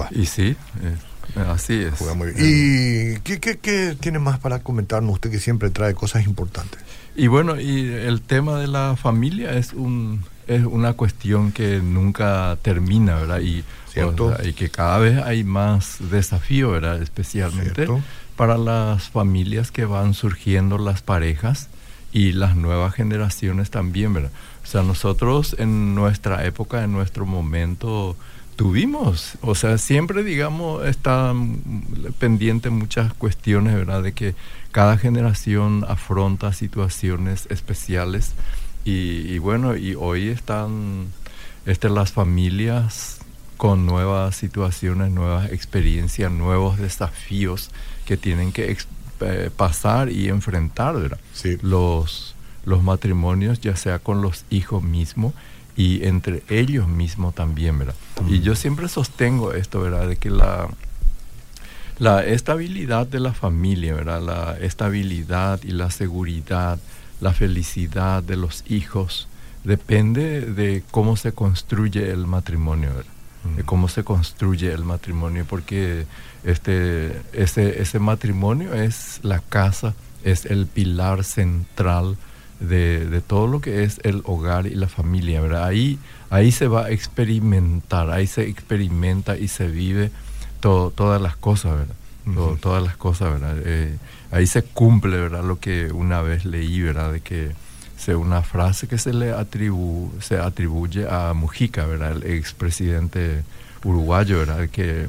Va, 0.00 0.08
Y 0.10 0.26
sí, 0.26 0.56
eh, 0.82 1.40
así 1.48 1.74
es. 1.82 1.94
jugamos 1.94 2.26
bien. 2.26 2.38
Eh, 2.38 3.14
¿Y 3.16 3.20
qué, 3.20 3.40
qué, 3.40 3.58
qué 3.58 3.96
tiene 3.98 4.18
más 4.18 4.38
para 4.38 4.58
comentarnos 4.60 5.12
usted 5.14 5.30
que 5.30 5.38
siempre 5.40 5.70
trae 5.70 5.94
cosas 5.94 6.24
importantes? 6.26 6.80
Y 7.14 7.28
bueno, 7.28 7.58
y 7.60 7.86
el 7.88 8.20
tema 8.20 8.58
de 8.60 8.66
la 8.66 8.96
familia 8.96 9.52
es 9.54 9.72
un 9.72 10.24
es 10.46 10.64
una 10.64 10.92
cuestión 10.92 11.50
que 11.50 11.78
nunca 11.80 12.56
termina, 12.62 13.16
¿verdad? 13.16 13.40
Y, 13.40 13.64
Cierto. 13.88 14.26
o 14.26 14.36
sea, 14.36 14.46
y 14.46 14.52
que 14.52 14.68
cada 14.68 14.98
vez 14.98 15.20
hay 15.24 15.42
más 15.42 15.96
desafío, 16.10 16.70
¿verdad? 16.70 17.02
Especialmente 17.02 17.86
Cierto. 17.86 18.00
para 18.36 18.56
las 18.56 19.08
familias 19.08 19.70
que 19.72 19.86
van 19.86 20.14
surgiendo 20.14 20.78
las 20.78 21.02
parejas 21.02 21.68
y 22.12 22.32
las 22.32 22.54
nuevas 22.54 22.94
generaciones 22.94 23.70
también, 23.70 24.12
¿verdad? 24.14 24.30
O 24.62 24.66
sea, 24.66 24.82
nosotros 24.82 25.56
en 25.58 25.94
nuestra 25.94 26.44
época, 26.44 26.84
en 26.84 26.92
nuestro 26.92 27.26
momento, 27.26 28.16
tuvimos, 28.56 29.34
o 29.42 29.54
sea, 29.54 29.78
siempre, 29.78 30.24
digamos, 30.24 30.84
están 30.86 31.60
pendientes 32.18 32.72
muchas 32.72 33.12
cuestiones, 33.14 33.74
¿verdad? 33.74 34.02
De 34.02 34.12
que 34.12 34.34
cada 34.72 34.98
generación 34.98 35.84
afronta 35.88 36.52
situaciones 36.52 37.46
especiales 37.50 38.32
y, 38.84 39.32
y 39.32 39.38
bueno, 39.38 39.76
y 39.76 39.94
hoy 39.94 40.28
están 40.28 41.08
este, 41.66 41.90
las 41.90 42.12
familias 42.12 43.18
con 43.56 43.86
nuevas 43.86 44.36
situaciones, 44.36 45.10
nuevas 45.12 45.52
experiencias, 45.52 46.30
nuevos 46.30 46.78
desafíos 46.78 47.70
que 48.06 48.16
tienen 48.16 48.52
que 48.52 48.76
eh, 49.20 49.50
pasar 49.54 50.10
y 50.10 50.28
enfrentar, 50.28 50.94
¿verdad? 50.94 51.20
Sí. 51.32 51.58
Los, 51.62 52.34
los 52.64 52.82
matrimonios, 52.82 53.60
ya 53.60 53.76
sea 53.76 53.98
con 53.98 54.22
los 54.22 54.44
hijos 54.50 54.82
mismos 54.82 55.32
y 55.76 56.04
entre 56.06 56.42
ellos 56.48 56.88
mismos 56.88 57.34
también, 57.34 57.78
¿verdad? 57.78 57.94
Y 58.28 58.40
yo 58.40 58.54
siempre 58.54 58.88
sostengo 58.88 59.52
esto, 59.52 59.80
¿verdad? 59.80 60.08
De 60.08 60.16
que 60.16 60.30
la, 60.30 60.68
la 61.98 62.24
estabilidad 62.24 63.06
de 63.06 63.20
la 63.20 63.32
familia, 63.32 63.94
¿verdad? 63.94 64.20
La 64.22 64.56
estabilidad 64.58 65.60
y 65.62 65.70
la 65.72 65.90
seguridad, 65.90 66.78
la 67.20 67.32
felicidad 67.32 68.22
de 68.22 68.36
los 68.36 68.64
hijos, 68.68 69.28
depende 69.64 70.42
de 70.42 70.82
cómo 70.90 71.16
se 71.16 71.32
construye 71.32 72.10
el 72.10 72.26
matrimonio, 72.26 72.90
¿verdad? 72.90 73.12
De 73.56 73.62
Mm. 73.62 73.66
cómo 73.66 73.88
se 73.88 74.02
construye 74.02 74.72
el 74.72 74.82
matrimonio, 74.84 75.44
porque 75.48 76.04
este, 76.42 77.20
ese, 77.32 77.80
ese 77.80 77.98
matrimonio 78.00 78.74
es 78.74 79.20
la 79.22 79.38
casa, 79.40 79.94
es 80.24 80.46
el 80.46 80.66
pilar 80.66 81.22
central 81.22 82.16
de, 82.60 83.06
de 83.06 83.20
todo 83.20 83.46
lo 83.46 83.60
que 83.60 83.84
es 83.84 84.00
el 84.02 84.22
hogar 84.24 84.66
y 84.66 84.74
la 84.74 84.88
familia, 84.88 85.40
¿verdad? 85.40 85.64
Ahí, 85.64 85.98
ahí 86.30 86.52
se 86.52 86.68
va 86.68 86.86
a 86.86 86.90
experimentar, 86.90 88.10
ahí 88.10 88.26
se 88.26 88.48
experimenta 88.48 89.36
y 89.36 89.48
se 89.48 89.68
vive 89.68 90.10
todo, 90.60 90.90
todas 90.90 91.20
las 91.20 91.36
cosas, 91.36 91.76
¿verdad? 91.76 91.94
Todas 92.60 92.82
las 92.82 92.96
cosas, 92.96 93.40
¿verdad? 93.40 93.56
Eh, 93.64 93.96
ahí 94.32 94.46
se 94.46 94.62
cumple, 94.62 95.16
¿verdad? 95.16 95.44
Lo 95.44 95.60
que 95.60 95.92
una 95.92 96.22
vez 96.22 96.44
leí, 96.44 96.80
¿verdad? 96.80 97.12
De 97.12 97.20
que 97.20 97.52
se, 97.96 98.16
una 98.16 98.42
frase 98.42 98.88
que 98.88 98.98
se 98.98 99.12
le 99.12 99.32
atribu, 99.32 100.10
se 100.20 100.38
atribuye 100.38 101.06
a 101.08 101.32
Mujica, 101.34 101.86
¿verdad? 101.86 102.12
El 102.12 102.24
expresidente 102.24 103.44
uruguayo, 103.84 104.38
¿verdad? 104.38 104.68
Que 104.68 105.06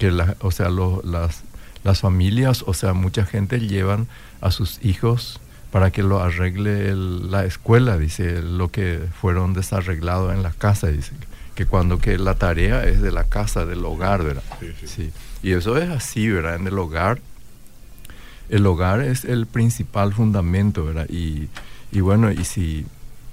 que 0.00 0.10
la, 0.10 0.34
o 0.40 0.50
sea, 0.50 0.70
las, 0.70 1.42
las 1.84 2.00
familias, 2.00 2.64
o 2.66 2.74
sea, 2.74 2.94
mucha 2.94 3.26
gente 3.26 3.60
llevan 3.60 4.08
a 4.40 4.50
sus 4.50 4.82
hijos 4.82 5.38
para 5.70 5.90
que 5.90 6.02
lo 6.02 6.20
arregle 6.20 6.94
la 6.94 7.44
escuela, 7.44 7.96
dice, 7.96 8.42
lo 8.42 8.70
que 8.70 9.00
fueron 9.20 9.54
desarreglados 9.54 10.34
en 10.34 10.42
la 10.42 10.50
casa, 10.50 10.88
dice, 10.88 11.12
que 11.54 11.66
cuando 11.66 11.98
que 11.98 12.18
la 12.18 12.34
tarea 12.34 12.84
es 12.84 13.00
de 13.00 13.12
la 13.12 13.24
casa, 13.24 13.66
del 13.66 13.84
hogar, 13.84 14.22
¿verdad? 14.24 14.42
Sí, 14.60 14.86
sí. 14.86 15.12
Y 15.42 15.52
eso 15.52 15.76
es 15.76 15.88
así, 15.90 16.28
¿verdad? 16.28 16.56
En 16.56 16.66
el 16.66 16.78
hogar, 16.78 17.20
el 18.48 18.66
hogar 18.66 19.00
es 19.00 19.24
el 19.24 19.46
principal 19.46 20.12
fundamento, 20.12 20.84
¿verdad? 20.84 21.08
Y, 21.08 21.48
y 21.92 22.00
bueno, 22.00 22.32
y 22.32 22.44
si 22.44 22.84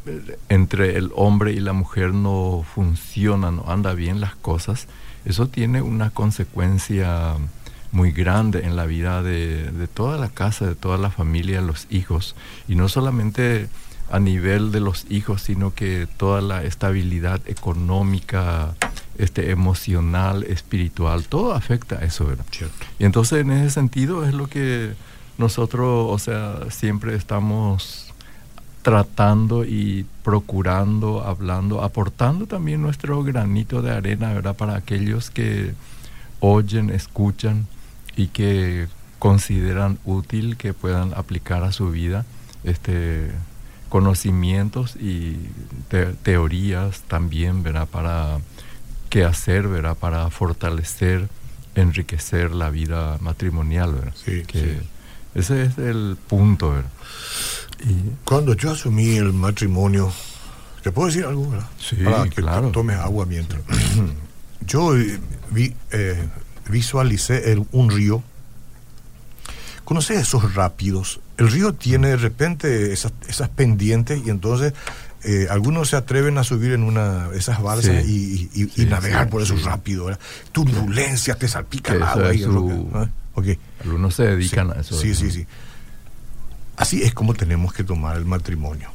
eh, 0.05 0.37
entre 0.49 0.97
el 0.97 1.11
hombre 1.15 1.53
y 1.53 1.59
la 1.59 1.73
mujer 1.73 2.13
no 2.13 2.63
funcionan, 2.73 3.57
no 3.57 3.65
anda 3.67 3.93
bien 3.93 4.21
las 4.21 4.35
cosas, 4.35 4.87
eso 5.25 5.47
tiene 5.47 5.81
una 5.81 6.11
consecuencia 6.11 7.35
muy 7.97 8.11
grande 8.11 8.59
en 8.63 8.75
la 8.75 8.85
vida 8.85 9.23
de, 9.23 9.71
de, 9.71 9.87
toda 9.87 10.19
la 10.19 10.29
casa, 10.29 10.67
de 10.67 10.75
toda 10.75 10.99
la 10.99 11.09
familia, 11.09 11.61
los 11.61 11.87
hijos, 11.89 12.35
y 12.67 12.75
no 12.75 12.89
solamente 12.89 13.69
a 14.11 14.19
nivel 14.19 14.71
de 14.71 14.79
los 14.79 15.07
hijos, 15.09 15.41
sino 15.41 15.73
que 15.73 16.07
toda 16.15 16.39
la 16.41 16.63
estabilidad 16.63 17.41
económica, 17.47 18.75
este, 19.17 19.49
emocional, 19.49 20.43
espiritual, 20.43 21.27
todo 21.27 21.53
afecta 21.53 21.95
a 21.95 22.05
eso, 22.05 22.25
¿verdad? 22.25 22.45
Y 22.99 23.05
entonces 23.05 23.41
en 23.41 23.49
ese 23.49 23.71
sentido 23.71 24.25
es 24.25 24.33
lo 24.35 24.45
que 24.45 24.93
nosotros, 25.39 26.07
o 26.11 26.19
sea, 26.19 26.69
siempre 26.69 27.15
estamos 27.15 28.13
tratando 28.83 29.65
y 29.65 30.05
procurando, 30.23 31.23
hablando, 31.25 31.81
aportando 31.81 32.45
también 32.45 32.83
nuestro 32.83 33.23
granito 33.23 33.81
de 33.81 33.91
arena, 33.91 34.33
¿verdad? 34.33 34.55
Para 34.55 34.75
aquellos 34.75 35.31
que 35.31 35.73
oyen, 36.39 36.91
escuchan 36.91 37.65
y 38.17 38.27
que 38.27 38.87
consideran 39.19 39.99
útil 40.03 40.57
que 40.57 40.73
puedan 40.73 41.13
aplicar 41.13 41.63
a 41.63 41.71
su 41.71 41.89
vida 41.91 42.25
este 42.63 43.31
conocimientos 43.89 44.97
y 44.97 45.37
teorías 46.23 47.01
también, 47.07 47.63
¿verdad? 47.63 47.87
Para 47.87 48.39
qué 49.09 49.23
hacer, 49.23 49.67
¿verdad? 49.69 49.95
Para 49.95 50.29
fortalecer, 50.29 51.29
enriquecer 51.75 52.51
la 52.51 52.69
vida 52.69 53.17
matrimonial, 53.21 53.93
¿verdad? 53.93 54.13
Sí, 54.25 54.43
que 54.45 54.81
Ese 55.35 55.63
es 55.63 55.77
el 55.77 56.17
punto, 56.27 56.71
¿verdad? 56.71 56.89
Y 57.85 58.11
Cuando 58.25 58.55
yo 58.55 58.71
asumí 58.71 59.15
el 59.15 59.31
matrimonio, 59.31 60.11
¿te 60.83 60.91
puedo 60.91 61.07
decir 61.07 61.23
algo, 61.25 61.49
verdad? 61.49 61.67
Sí, 61.79 61.95
Para 61.97 62.25
que 62.25 62.41
claro. 62.41 62.71
tomes 62.71 62.97
agua 62.97 63.25
mientras. 63.25 63.61
yo 64.67 64.93
vi, 65.51 65.73
eh, 65.91 66.27
visualicé 66.69 67.51
el, 67.51 67.65
un 67.71 67.89
río. 67.89 68.23
¿Conoces 69.83 70.17
esos 70.19 70.53
rápidos? 70.55 71.19
El 71.37 71.49
río 71.51 71.73
tiene 71.73 72.09
de 72.09 72.17
repente 72.17 72.91
esas, 72.91 73.13
esas 73.27 73.49
pendientes 73.49 74.21
y 74.25 74.29
entonces 74.29 74.73
eh, 75.23 75.47
algunos 75.49 75.89
se 75.89 75.95
atreven 75.95 76.37
a 76.37 76.43
subir 76.43 76.73
en 76.73 76.83
una 76.83 77.29
esas 77.33 77.61
balsas 77.61 78.03
Sí. 78.03 78.49
y, 78.53 78.61
y- 78.61 78.63
y- 78.63 78.65
y 78.65 78.69
Sí, 78.69 78.85
navegar 78.85 79.25
sí, 79.25 79.31
por 79.31 79.41
esos 79.41 79.59
sí. 79.59 79.65
rápidos. 79.65 80.07
¿verdad? 80.07 80.19
Turbulencias, 80.51 81.37
te 81.39 81.47
salpica 81.47 81.93
el 81.93 82.01
eso 82.01 82.09
agua. 82.11 82.33
y 82.33 82.39
su- 82.43 82.89
¿ah? 82.93 83.07
Ok. 83.35 83.45
Algunos 83.83 84.15
se 84.15 84.23
dedican 84.23 84.71
a 84.71 84.81
eso. 84.81 84.99
Sí, 84.99 85.15
sí, 85.15 85.31
sí. 85.31 85.45
Así 86.75 87.01
es 87.03 87.13
como 87.13 87.33
tenemos 87.33 87.73
que 87.73 87.83
tomar 87.83 88.17
el 88.17 88.25
matrimonio. 88.25 88.89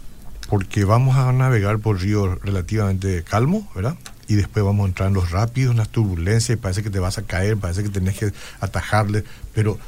Porque 0.48 0.84
vamos 0.84 1.16
a 1.16 1.32
navegar 1.32 1.78
por 1.78 2.00
ríos 2.00 2.38
relativamente 2.42 3.22
calmos, 3.24 3.64
¿verdad? 3.74 3.96
Y 4.28 4.34
después 4.34 4.64
vamos 4.64 4.84
a 4.84 4.88
entrar 4.88 5.08
en 5.08 5.14
los 5.14 5.30
rápidos, 5.30 5.72
en 5.72 5.78
las 5.78 5.88
turbulencias, 5.88 6.56
y 6.58 6.60
parece 6.60 6.82
que 6.82 6.90
te 6.90 6.98
vas 6.98 7.18
a 7.18 7.22
caer, 7.22 7.56
parece 7.56 7.82
que 7.82 7.88
tenés 7.90 8.16
que 8.18 8.32
atajarle. 8.60 9.24
Pero, 9.54 9.78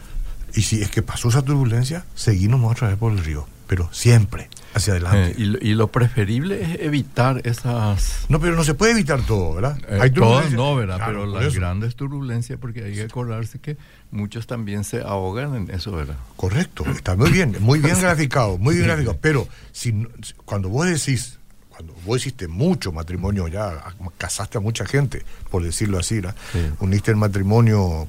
y 0.54 0.62
si 0.62 0.82
es 0.82 0.90
que 0.90 1.02
pasó 1.02 1.28
esa 1.28 1.42
turbulencia, 1.42 2.04
seguimos 2.14 2.70
otra 2.70 2.88
vez 2.88 2.96
por 2.98 3.12
el 3.12 3.18
río. 3.24 3.46
Pero 3.66 3.88
siempre 3.92 4.50
hacia 4.74 4.92
adelante. 4.92 5.30
Eh, 5.30 5.34
y, 5.38 5.44
lo- 5.46 5.58
y 5.58 5.74
lo 5.74 5.88
preferible 5.88 6.62
es 6.62 6.80
evitar 6.80 7.40
esas... 7.44 8.26
no, 8.28 8.38
pero 8.38 8.54
no 8.56 8.62
se 8.64 8.74
puede 8.74 8.92
evitar 8.92 9.22
todo, 9.24 9.54
¿verdad? 9.54 9.78
eh, 9.88 9.96
todas 9.96 10.12
turbulencias. 10.12 10.52
no, 10.52 10.74
¿verdad? 10.76 10.96
Claro, 10.96 11.20
Pero 11.20 11.26
las 11.26 11.44
eso. 11.46 11.60
grandes 11.60 11.96
turbulencias, 11.96 12.58
porque 12.60 12.84
hay 12.84 12.92
que 12.94 13.02
acordarse 13.04 13.58
que 13.60 13.78
muchos 14.10 14.46
también 14.46 14.84
se 14.84 15.00
ahogan 15.00 15.54
en 15.54 15.70
eso, 15.70 15.92
¿verdad? 15.92 16.16
Correcto, 16.36 16.84
está 16.90 17.16
muy 17.16 17.30
bien, 17.30 17.56
muy 17.60 17.78
bien 17.78 17.98
graficado, 18.00 18.58
muy 18.58 18.74
bien 18.74 18.86
graficado. 18.88 19.16
Pero 19.20 19.48
si- 19.72 20.06
cuando 20.44 20.68
vos 20.68 20.86
decís, 20.86 21.38
cuando 21.74 21.94
vos 22.04 22.18
hiciste 22.18 22.46
mucho 22.48 22.92
matrimonio 22.92 23.48
ya, 23.48 23.82
casaste 24.18 24.58
a 24.58 24.60
mucha 24.60 24.86
gente, 24.86 25.24
por 25.50 25.62
decirlo 25.62 25.98
así, 25.98 26.16
¿verdad? 26.16 26.36
Sí. 26.52 26.58
uniste 26.80 27.10
el 27.10 27.16
matrimonio, 27.16 28.06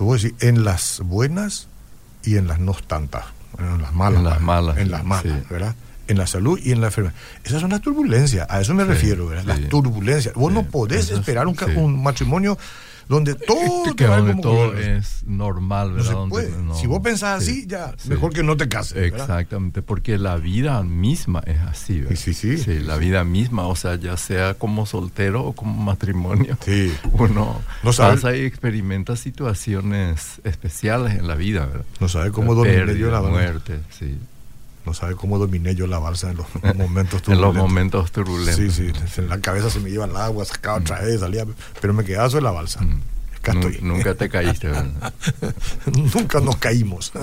a 0.00 0.12
decir, 0.14 0.34
en 0.40 0.64
las 0.64 1.00
buenas 1.04 1.68
y 2.24 2.36
en 2.36 2.46
las 2.48 2.58
no 2.58 2.72
tantas, 2.74 3.24
en 3.58 3.80
las 3.82 3.92
malas. 3.94 4.18
En 4.18 4.24
las 4.24 4.40
malas, 4.40 4.78
En 4.78 4.90
las 4.90 5.04
malas, 5.04 5.22
sí. 5.40 5.46
¿verdad? 5.50 5.74
En 6.08 6.18
la 6.18 6.26
salud 6.26 6.58
y 6.62 6.72
en 6.72 6.80
la 6.80 6.86
enfermedad. 6.88 7.14
Esas 7.44 7.60
son 7.60 7.70
las 7.70 7.82
turbulencias, 7.82 8.46
a 8.50 8.60
eso 8.60 8.74
me 8.74 8.82
Sí, 8.84 8.88
refiero, 8.88 9.26
¿verdad? 9.28 9.42
sí. 9.54 9.60
Las 9.62 9.68
turbulencias. 9.70 10.34
Vos 10.34 10.52
no 10.52 10.64
podés 10.64 11.10
esperar 11.10 11.46
un, 11.46 11.56
un 11.76 12.02
matrimonio 12.02 12.58
donde 13.08 13.34
todo 13.34 13.94
que 13.96 14.04
donde 14.06 14.34
todo 14.40 14.74
es 14.76 15.24
normal, 15.26 15.88
No 15.90 15.94
¿verdad? 15.96 16.12
Donde 16.12 16.50
no- 16.62 16.74
si 16.74 16.86
vos 16.86 17.00
pensás 17.00 17.42
sí, 17.44 17.50
así, 17.50 17.66
ya, 17.66 17.94
sí. 17.96 18.10
mejor 18.10 18.32
que 18.32 18.42
no 18.42 18.56
te 18.56 18.68
cases. 18.68 18.94
¿verdad? 18.94 19.20
Exactamente, 19.20 19.82
porque 19.82 20.18
la 20.18 20.36
vida 20.36 20.82
misma 20.82 21.42
es 21.46 21.58
así, 21.60 22.00
¿verdad? 22.00 22.16
Sí, 22.16 22.34
sí, 22.34 22.58
sí. 22.58 22.78
la 22.80 22.96
vida 22.96 23.24
misma, 23.24 23.66
o 23.66 23.76
sea, 23.76 23.96
ya 23.96 24.16
sea 24.16 24.54
como 24.54 24.84
soltero 24.86 25.44
o 25.44 25.52
como 25.54 25.82
matrimonio, 25.82 26.56
Sí. 26.64 26.92
uno 27.12 27.60
No 27.82 27.92
sabe- 27.92 28.14
pasa 28.16 28.36
y 28.36 28.42
experimenta 28.44 29.16
situaciones 29.16 30.40
especiales 30.44 31.14
en 31.18 31.26
la 31.26 31.34
vida, 31.34 31.66
¿verdad? 31.66 31.84
No 32.00 32.08
sabe 32.08 32.30
cómo 32.30 32.60
Pérdida, 32.62 33.10
la 33.10 33.20
balsa. 33.20 33.30
muerte, 33.30 33.80
sí. 33.90 34.18
No 34.88 34.94
sabe 34.94 35.16
cómo 35.16 35.38
dominé 35.38 35.74
yo 35.74 35.86
la 35.86 35.98
balsa 35.98 36.30
en 36.30 36.38
los 36.38 36.46
momentos 36.76 37.22
En 37.28 37.40
los 37.40 37.52
turbulentos. 37.52 37.54
momentos 37.56 38.10
turbulentos. 38.12 38.54
Sí, 38.56 38.70
sí. 38.70 38.90
En 39.18 39.28
la 39.28 39.38
cabeza 39.40 39.68
se 39.68 39.80
me 39.80 39.90
iba 39.90 40.06
el 40.06 40.16
agua, 40.16 40.46
sacaba 40.46 40.78
otra 40.78 41.00
vez, 41.00 41.20
salía. 41.20 41.44
Pero 41.80 41.92
me 41.92 42.04
quedaba 42.04 42.30
sobre 42.30 42.44
la 42.44 42.52
balsa. 42.52 42.80
Mm. 42.80 43.02
Acá 43.50 43.58
Nu- 43.60 43.68
estoy. 43.68 43.86
Nunca 43.88 44.14
te 44.14 44.28
caíste. 44.28 44.68
Nunca 46.14 46.40
nos 46.40 46.56
caímos. 46.56 47.12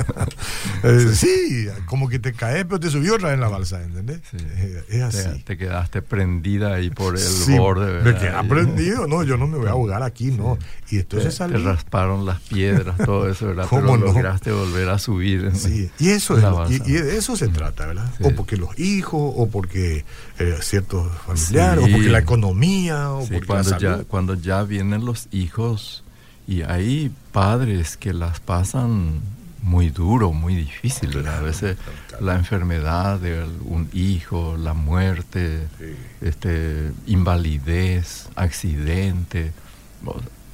Eh, 0.83 1.09
sí, 1.15 1.67
como 1.87 2.07
que 2.09 2.19
te 2.19 2.33
caes, 2.33 2.65
pero 2.65 2.79
te 2.79 2.89
subió 2.91 3.15
otra 3.15 3.29
vez 3.29 3.35
en 3.35 3.41
la 3.41 3.47
balsa, 3.47 3.81
¿entendés? 3.81 4.19
Sí. 4.29 4.37
Eh, 4.39 4.83
es 4.89 4.89
Te, 4.97 5.03
así. 5.03 5.43
te 5.43 5.57
quedaste 5.57 6.01
prendida 6.03 6.73
ahí 6.75 6.89
por 6.91 7.15
el 7.15 7.21
Sí, 7.21 7.57
borde, 7.57 7.91
¿verdad? 7.91 8.13
Me 8.13 8.19
quedé 8.19 8.43
prendido, 8.49 9.07
no, 9.07 9.23
yo 9.23 9.35
no 9.37 9.47
me 9.47 9.57
voy 9.57 9.67
a 9.67 9.71
ahogar 9.71 10.03
aquí, 10.03 10.25
no. 10.31 10.57
Y 10.87 10.97
Te, 10.97 10.99
entonces 11.01 11.29
te 11.31 11.37
salí. 11.37 11.63
rasparon 11.63 12.25
las 12.25 12.39
piedras, 12.41 12.97
todo 13.03 13.27
eso, 13.29 13.47
¿verdad? 13.47 13.65
¿Cómo 13.69 13.81
Pero 13.93 13.97
no? 13.97 14.05
lograste 14.05 14.51
volver 14.51 14.89
a 14.89 14.99
subir. 14.99 15.51
Sí, 15.55 15.89
y 15.97 16.09
eso 16.09 16.37
es, 16.37 16.43
lo- 16.43 16.69
y, 16.71 16.77
de 16.79 17.17
eso 17.17 17.35
se 17.35 17.47
trata, 17.47 17.87
¿verdad? 17.87 18.11
O 18.21 18.31
porque 18.31 18.57
los 18.57 18.77
hijos, 18.77 19.33
o 19.35 19.49
porque 19.49 20.05
eh, 20.39 20.57
ciertos 20.61 21.11
familiares, 21.25 21.83
o 21.83 21.87
porque 21.91 22.09
la 22.09 22.19
economía, 22.19 23.11
o 23.11 23.21
porque 23.27 23.41
cuando 23.47 23.69
la 23.71 23.77
ya, 23.79 23.91
salud. 23.93 24.05
cuando 24.07 24.33
ya 24.35 24.61
vienen 24.63 25.03
los 25.05 25.27
hijos 25.31 26.03
y 26.47 26.61
hay 26.61 27.11
padres 27.31 27.97
que 27.97 28.13
las 28.13 28.39
pasan 28.39 29.21
muy 29.61 29.89
duro, 29.89 30.31
muy 30.31 30.55
difícil, 30.55 31.09
¿verdad? 31.09 31.39
A 31.39 31.41
veces 31.41 31.77
la 32.21 32.35
enfermedad 32.35 33.19
de 33.19 33.43
un 33.65 33.89
hijo, 33.93 34.55
la 34.57 34.73
muerte, 34.73 35.67
Sí. 35.79 35.85
este, 36.21 36.91
invalidez, 37.07 38.29
accidente. 38.35 39.51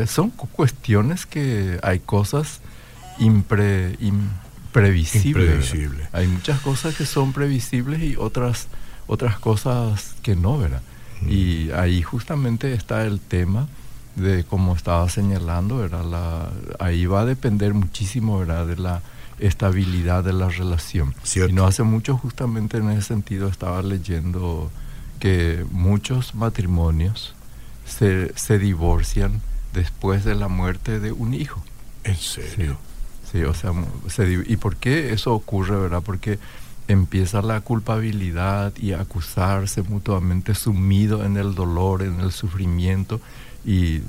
Son 0.08 0.30
cu- 0.30 0.48
cuestiones 0.48 1.26
que 1.26 1.78
hay 1.84 2.00
cosas 2.00 2.62
impre, 3.20 3.98
imprevisibles. 4.00 5.74
Hay 6.14 6.28
muchas 6.28 6.60
cosas 6.62 6.96
que 6.96 7.06
son 7.06 7.34
previsibles 7.34 8.02
y 8.02 8.16
otras, 8.16 8.68
otras 9.08 9.38
cosas 9.40 10.16
que 10.24 10.36
no, 10.36 10.58
¿verdad? 10.58 10.82
Y 11.28 11.70
ahí 11.72 12.02
justamente 12.02 12.74
está 12.74 13.06
el 13.06 13.20
tema 13.20 13.68
de 14.16 14.44
como 14.44 14.76
estaba 14.76 15.08
señalando, 15.10 15.78
¿verdad? 15.78 16.06
La, 16.06 16.50
ahí 16.80 17.06
va 17.06 17.22
a 17.22 17.26
depender 17.26 17.74
muchísimo, 17.74 18.40
¿verdad? 18.40 18.68
De 18.68 18.78
la 18.78 19.02
estabilidad 19.40 20.24
de 20.24 20.34
la 20.34 20.50
relación. 20.50 21.16
Cierto. 21.24 21.52
Y 21.52 21.54
no 21.54 21.66
hace 21.66 21.84
mucho 21.84 22.18
justamente 22.18 22.78
en 22.78 22.90
ese 22.92 23.10
sentido 23.10 23.48
estaba 23.48 23.82
leyendo 23.82 24.72
que 25.20 25.66
muchos 25.72 26.36
matrimonios 26.36 27.34
se, 27.86 28.38
se 28.38 28.60
divorcian 28.60 29.42
después 29.74 30.26
de 30.26 30.36
la 30.36 30.48
muerte 30.48 31.00
de 31.00 31.12
un 31.12 31.34
hijo. 31.34 31.64
En 32.04 32.16
serio. 32.16 32.78
Sí, 33.32 33.44
o 33.44 33.54
sea, 33.54 33.72
se 34.10 34.44
¿y 34.46 34.58
por 34.58 34.76
qué 34.76 35.14
eso 35.14 35.34
ocurre, 35.34 35.78
verdad? 35.78 36.02
Porque 36.04 36.38
empieza 36.88 37.42
la 37.42 37.62
culpabilidad 37.62 38.74
y 38.76 38.92
acusarse 38.92 39.84
mutuamente 39.84 40.54
sumido 40.54 41.24
en 41.24 41.38
el 41.38 41.56
dolor, 41.56 42.02
en 42.02 42.20
el 42.20 42.32
sufrimiento 42.32 43.22
y 43.66 44.02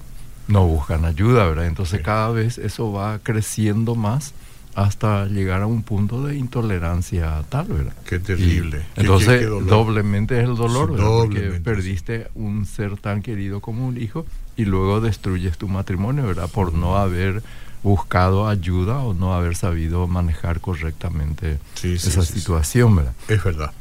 no 0.48 0.66
buscan 0.66 1.04
ayuda, 1.04 1.46
¿verdad? 1.46 1.66
Entonces 1.66 1.98
Sí. 1.98 2.04
cada 2.04 2.30
vez 2.30 2.58
eso 2.58 2.92
va 2.92 3.18
creciendo 3.20 3.94
más 3.94 4.32
hasta 4.74 5.26
llegar 5.26 5.60
a 5.62 5.66
un 5.66 5.82
punto 5.82 6.24
de 6.26 6.36
intolerancia 6.36 7.42
tal, 7.50 7.66
¿verdad? 7.68 7.92
Qué 8.06 8.18
terrible. 8.18 8.82
Y 8.96 9.00
entonces 9.00 9.28
qué- 9.28 9.38
qué 9.40 9.44
dolor. 9.46 9.66
doblemente 9.68 10.38
es 10.40 10.48
el 10.48 10.56
dolor, 10.56 10.92
¿verdad? 10.92 11.06
Porque 11.06 11.40
perdiste 11.62 12.28
un 12.34 12.64
ser 12.64 12.96
tan 12.96 13.20
querido 13.22 13.60
como 13.60 13.86
un 13.86 14.00
hijo 14.00 14.24
y 14.56 14.64
luego 14.64 15.00
destruyes 15.02 15.58
tu 15.58 15.68
matrimonio, 15.68 16.26
¿verdad? 16.26 16.48
Por 16.48 16.72
no 16.72 16.96
haber 16.96 17.42
buscado 17.82 18.48
ayuda 18.48 18.98
o 19.00 19.12
no 19.12 19.34
haber 19.34 19.56
sabido 19.56 20.06
manejar 20.06 20.60
correctamente 20.60 21.58
esa 21.82 22.22
situación, 22.24 22.96
¿verdad? 22.96 23.12
Es 23.28 23.44
verdad, 23.44 23.72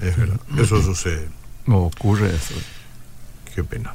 es 0.00 0.16
verdad. 0.16 0.40
Eso 0.56 0.80
sucede. 0.82 1.28
No 1.66 1.78
ocurre 1.80 2.34
eso. 2.34 2.54
Qué 3.54 3.62
pena. 3.64 3.92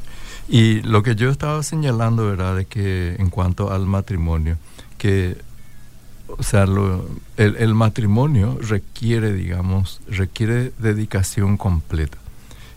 Y 0.48 0.82
lo 0.82 1.04
que 1.04 1.16
yo 1.16 1.30
estaba 1.30 1.62
señalando, 1.64 2.26
¿verdad? 2.26 2.56
De 2.56 2.66
que 2.66 3.16
en 3.20 3.30
cuanto 3.30 3.72
al 3.72 3.86
matrimonio, 3.86 4.58
que, 4.98 5.38
o 6.28 6.42
sea, 6.44 6.64
el, 6.64 7.56
el 7.58 7.74
matrimonio 7.74 8.58
requiere, 8.62 9.34
digamos, 9.34 10.00
requiere 10.08 10.72
dedicación 10.78 11.58
completa. 11.58 12.18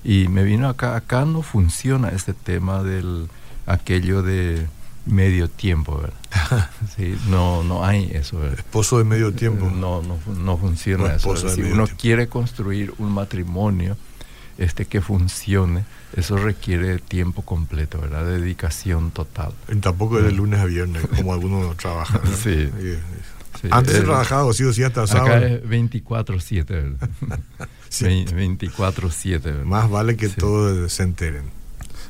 Y 0.03 0.29
me 0.29 0.43
vino 0.43 0.69
acá, 0.69 0.97
acá 0.97 1.25
no 1.25 1.43
funciona 1.43 2.09
este 2.09 2.33
tema 2.33 2.83
del 2.83 3.29
aquello 3.67 4.23
de 4.23 4.67
medio 5.07 5.49
tiempo, 5.49 5.99
¿verdad? 5.99 6.69
Sí, 6.97 7.17
no, 7.29 7.63
no 7.63 7.85
hay 7.85 8.11
eso, 8.13 8.39
¿verdad? 8.39 8.59
Esposo 8.59 8.99
de 8.99 9.05
medio 9.05 9.33
tiempo. 9.33 9.71
No, 9.71 10.03
no, 10.03 10.19
no 10.35 10.57
funciona 10.57 11.15
eso. 11.15 11.37
Si 11.37 11.63
uno 11.63 11.87
quiere 11.99 12.29
construir 12.29 12.93
un 12.99 13.13
matrimonio 13.13 13.97
este, 14.61 14.85
que 14.85 15.01
funcione, 15.01 15.85
eso 16.17 16.37
requiere 16.37 16.99
tiempo 16.99 17.43
completo, 17.43 18.01
¿verdad? 18.01 18.25
Dedicación 18.27 19.11
total. 19.11 19.53
Y 19.69 19.77
tampoco 19.77 20.19
es 20.19 20.25
de 20.25 20.33
lunes 20.33 20.61
a 20.61 20.67
viernes, 20.67 21.03
como 21.17 21.33
algunos 21.35 21.77
trabajan. 21.77 22.21
Sí. 22.41 22.71
Antes 23.71 23.97
he 23.97 24.03
trabajado, 24.03 24.53
sí 24.53 24.63
o 24.65 24.73
sí, 24.73 24.85
hasta 24.85 25.07
sábado. 25.07 25.35
Acá 25.35 25.47
es 25.47 25.63
24-7, 25.65 26.97
24-7. 27.91 29.65
Más 29.65 29.91
vale 29.91 30.17
que 30.17 30.29
todos 30.29 30.93
se 30.93 31.03
enteren. 31.03 31.45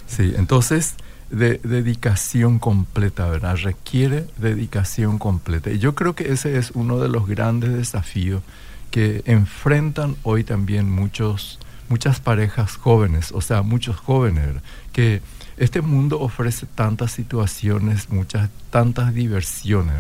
Sí, 0.07 0.35
entonces, 0.37 0.97
de 1.31 1.61
dedicación 1.63 2.59
completa, 2.59 3.29
¿verdad? 3.29 3.57
Requiere 3.63 4.27
dedicación 4.39 5.19
completa. 5.19 5.71
Y 5.71 5.79
yo 5.79 5.95
creo 5.95 6.15
que 6.15 6.33
ese 6.33 6.59
es 6.59 6.73
uno 6.73 6.99
de 6.99 7.09
los 7.09 7.27
grandes 7.27 7.73
desafíos 7.73 8.43
que 8.91 9.23
enfrentan 9.25 10.17
hoy 10.25 10.45
también 10.45 10.91
muchos, 10.91 11.59
muchas 11.91 12.21
parejas 12.21 12.77
jóvenes, 12.77 13.33
o 13.33 13.41
sea, 13.41 13.63
muchos 13.63 13.97
jóvenes, 13.97 14.47
que 14.93 15.21
este 15.57 15.83
mundo 15.83 16.21
ofrece 16.21 16.67
tantas 16.67 17.11
situaciones, 17.11 18.11
muchas, 18.11 18.49
tantas 18.71 19.13
diversiones, 19.13 19.97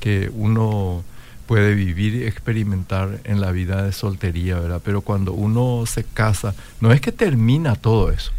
que 0.00 0.30
uno 0.34 1.02
puede 1.46 1.74
vivir 1.74 2.14
y 2.14 2.24
experimentar 2.24 3.20
en 3.24 3.40
la 3.40 3.52
vida 3.52 3.82
de 3.82 3.92
soltería, 3.92 4.60
¿verdad? 4.60 4.82
Pero 4.84 5.00
cuando 5.00 5.32
uno 5.32 5.84
se 5.86 6.04
casa, 6.04 6.54
no 6.80 6.92
es 6.92 7.00
que 7.00 7.10
termina 7.10 7.74
todo 7.74 8.10
eso, 8.10 8.32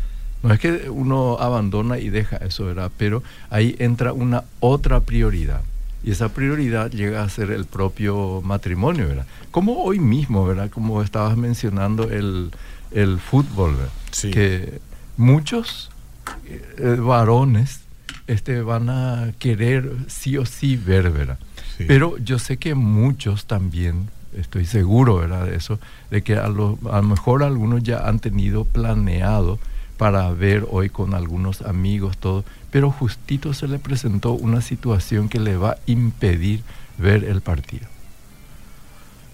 no 0.43 0.53
es 0.53 0.59
que 0.59 0.89
uno 0.89 1.37
abandona 1.39 1.97
y 1.97 2.09
deja 2.09 2.37
eso, 2.37 2.65
¿verdad? 2.65 2.91
Pero 2.97 3.23
ahí 3.49 3.75
entra 3.79 4.13
una 4.13 4.43
otra 4.59 4.99
prioridad. 4.99 5.61
Y 6.03 6.11
esa 6.11 6.29
prioridad 6.29 6.89
llega 6.89 7.23
a 7.23 7.29
ser 7.29 7.51
el 7.51 7.65
propio 7.65 8.41
matrimonio, 8.43 9.07
¿verdad? 9.07 9.27
Como 9.49 9.83
hoy 9.83 9.99
mismo, 9.99 10.45
¿verdad? 10.45 10.69
Como 10.69 11.03
estabas 11.03 11.35
mencionando 11.35 12.09
el, 12.09 12.51
el 12.91 13.19
fútbol. 13.19 13.77
Sí. 14.11 14.31
Que 14.31 14.79
muchos 15.17 15.89
eh, 16.77 16.97
varones 16.99 17.81
este, 18.27 18.61
van 18.61 18.89
a 18.89 19.31
querer 19.39 19.91
sí 20.07 20.37
o 20.37 20.45
sí 20.45 20.75
ver, 20.77 21.09
¿verdad? 21.11 21.39
Pero 21.87 22.17
yo 22.19 22.37
sé 22.37 22.57
que 22.57 22.75
muchos 22.75 23.45
también, 23.45 24.09
estoy 24.37 24.65
seguro 24.65 25.17
¿verdad? 25.17 25.47
de 25.47 25.55
eso, 25.55 25.79
de 26.11 26.21
que 26.21 26.35
a 26.35 26.47
lo, 26.47 26.77
a 26.91 26.97
lo 26.97 27.03
mejor 27.03 27.43
algunos 27.43 27.81
ya 27.81 28.07
han 28.07 28.19
tenido 28.19 28.65
planeado 28.65 29.57
para 29.97 30.29
ver 30.31 30.67
hoy 30.69 30.89
con 30.89 31.13
algunos 31.13 31.61
amigos 31.61 32.17
todo, 32.17 32.43
pero 32.69 32.91
justito 32.91 33.53
se 33.53 33.67
le 33.67 33.79
presentó 33.79 34.33
una 34.33 34.61
situación 34.61 35.27
que 35.27 35.39
le 35.39 35.57
va 35.57 35.71
a 35.71 35.77
impedir 35.85 36.61
ver 36.97 37.23
el 37.23 37.41
partido. 37.41 37.87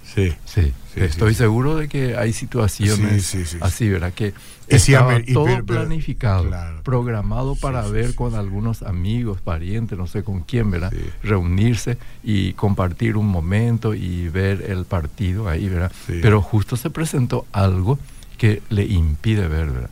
Sí. 0.03 0.33
Sí, 0.45 0.73
estoy 1.05 1.33
seguro 1.33 1.75
de 1.75 1.87
que 1.87 2.17
hay 2.17 2.33
situaciones 2.33 3.35
así, 3.61 3.89
¿verdad? 3.89 4.13
Que 4.13 4.33
estaba 4.67 5.19
todo 5.33 5.63
planificado, 5.65 6.49
programado 6.83 7.55
para 7.55 7.87
ver 7.87 8.15
con 8.15 8.35
algunos 8.35 8.83
amigos, 8.83 9.41
parientes, 9.41 9.97
no 9.97 10.07
sé 10.07 10.23
con 10.23 10.41
quién, 10.41 10.71
¿verdad? 10.71 10.91
Reunirse 11.23 11.97
y 12.23 12.53
compartir 12.53 13.17
un 13.17 13.27
momento 13.27 13.93
y 13.93 14.29
ver 14.29 14.65
el 14.67 14.85
partido 14.85 15.47
ahí, 15.47 15.69
¿verdad? 15.69 15.91
Pero 16.07 16.41
justo 16.41 16.75
se 16.75 16.89
presentó 16.89 17.45
algo 17.51 17.99
que 18.37 18.61
le 18.69 18.85
impide 18.85 19.47
ver, 19.47 19.71
¿verdad? 19.71 19.89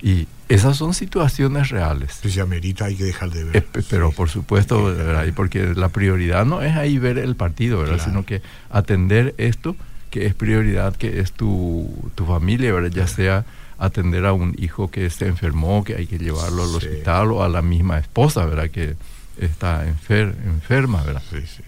Y 0.00 0.26
esas 0.48 0.76
son 0.76 0.92
situaciones 0.92 1.70
reales. 1.70 2.20
Si 2.22 2.40
amerita, 2.40 2.86
hay 2.86 2.96
que 2.96 3.04
dejar 3.04 3.30
de 3.30 3.44
ver. 3.44 3.66
pero 3.88 4.10
por 4.10 4.28
supuesto, 4.28 4.84
¿verdad? 4.84 5.26
porque 5.34 5.74
la 5.74 5.88
prioridad 5.88 6.44
no 6.44 6.60
es 6.60 6.76
ahí 6.76 6.98
ver 6.98 7.18
el 7.18 7.36
partido, 7.36 7.78
¿verdad? 7.78 8.04
Sino 8.04 8.24
que 8.24 8.42
atender 8.68 9.34
esto 9.38 9.76
que 10.12 10.26
es 10.26 10.34
prioridad, 10.34 10.94
que 10.94 11.20
es 11.20 11.32
tu, 11.32 11.90
tu 12.14 12.26
familia, 12.26 12.70
¿verdad? 12.70 12.90
Ya 12.90 13.06
sea 13.06 13.46
atender 13.78 14.26
a 14.26 14.34
un 14.34 14.54
hijo 14.58 14.90
que 14.90 15.08
se 15.08 15.26
enfermó, 15.26 15.82
que 15.84 15.96
hay 15.96 16.06
que 16.06 16.18
llevarlo 16.18 16.64
al 16.64 16.74
hospital, 16.74 17.32
o 17.32 17.42
a 17.42 17.48
la 17.48 17.62
misma 17.62 17.98
esposa, 17.98 18.44
¿verdad? 18.44 18.70
Que 18.70 18.94
está 19.38 19.88
enfer 19.88 20.36
enferma, 20.44 21.02
¿verdad? 21.02 21.22
Sí, 21.30 21.38
sí. 21.46 21.62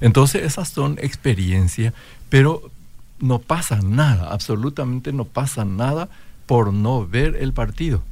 Entonces 0.00 0.44
esas 0.44 0.68
son 0.68 0.98
experiencias, 1.02 1.92
pero 2.28 2.70
no 3.18 3.40
pasa 3.40 3.80
nada, 3.82 4.32
absolutamente 4.32 5.12
no 5.12 5.24
pasa 5.24 5.64
nada 5.64 6.08
por 6.46 6.72
no 6.72 7.04
ver 7.04 7.34
el 7.40 7.52
partido. 7.52 8.04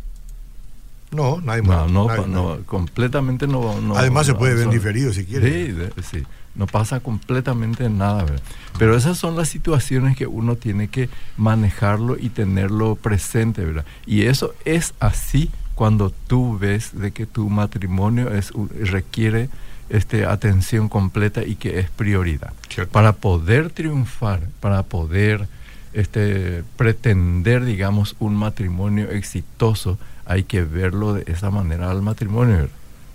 No, 1.12 1.40
nadie 1.40 1.62
más. 1.62 1.88
No, 1.88 2.27
no, 2.27 2.59
completamente 2.66 3.46
no, 3.46 3.94
Además 3.94 4.27
se 4.27 4.35
puede 4.35 4.57
ver 4.57 4.70
diferido 4.70 5.12
si 5.12 5.25
quiere. 5.25 5.66
Sí, 5.66 6.03
sí, 6.03 6.22
no 6.54 6.66
pasa 6.66 7.00
completamente 7.00 7.88
nada. 7.88 8.24
¿verdad? 8.24 8.42
Pero 8.78 8.96
esas 8.96 9.18
son 9.18 9.36
las 9.36 9.48
situaciones 9.48 10.16
que 10.16 10.26
uno 10.26 10.56
tiene 10.56 10.88
que 10.88 11.08
manejarlo 11.36 12.16
y 12.18 12.28
tenerlo 12.28 12.96
presente, 12.96 13.64
¿verdad? 13.64 13.84
Y 14.06 14.22
eso 14.22 14.54
es 14.64 14.94
así 15.00 15.50
cuando 15.74 16.10
tú 16.10 16.58
ves 16.58 16.90
de 16.92 17.12
que 17.12 17.26
tu 17.26 17.48
matrimonio 17.48 18.32
es, 18.32 18.52
requiere 18.80 19.48
este, 19.88 20.26
atención 20.26 20.88
completa 20.88 21.44
y 21.44 21.56
que 21.56 21.78
es 21.78 21.90
prioridad. 21.90 22.52
Para 22.92 23.12
poder 23.12 23.70
triunfar, 23.70 24.40
para 24.60 24.82
poder 24.82 25.48
este, 25.92 26.62
pretender, 26.76 27.64
digamos, 27.64 28.16
un 28.18 28.34
matrimonio 28.34 29.10
exitoso, 29.10 29.98
hay 30.24 30.44
que 30.44 30.62
verlo 30.62 31.14
de 31.14 31.30
esa 31.30 31.50
manera 31.50 31.90
al 31.90 32.02
matrimonio, 32.02 32.68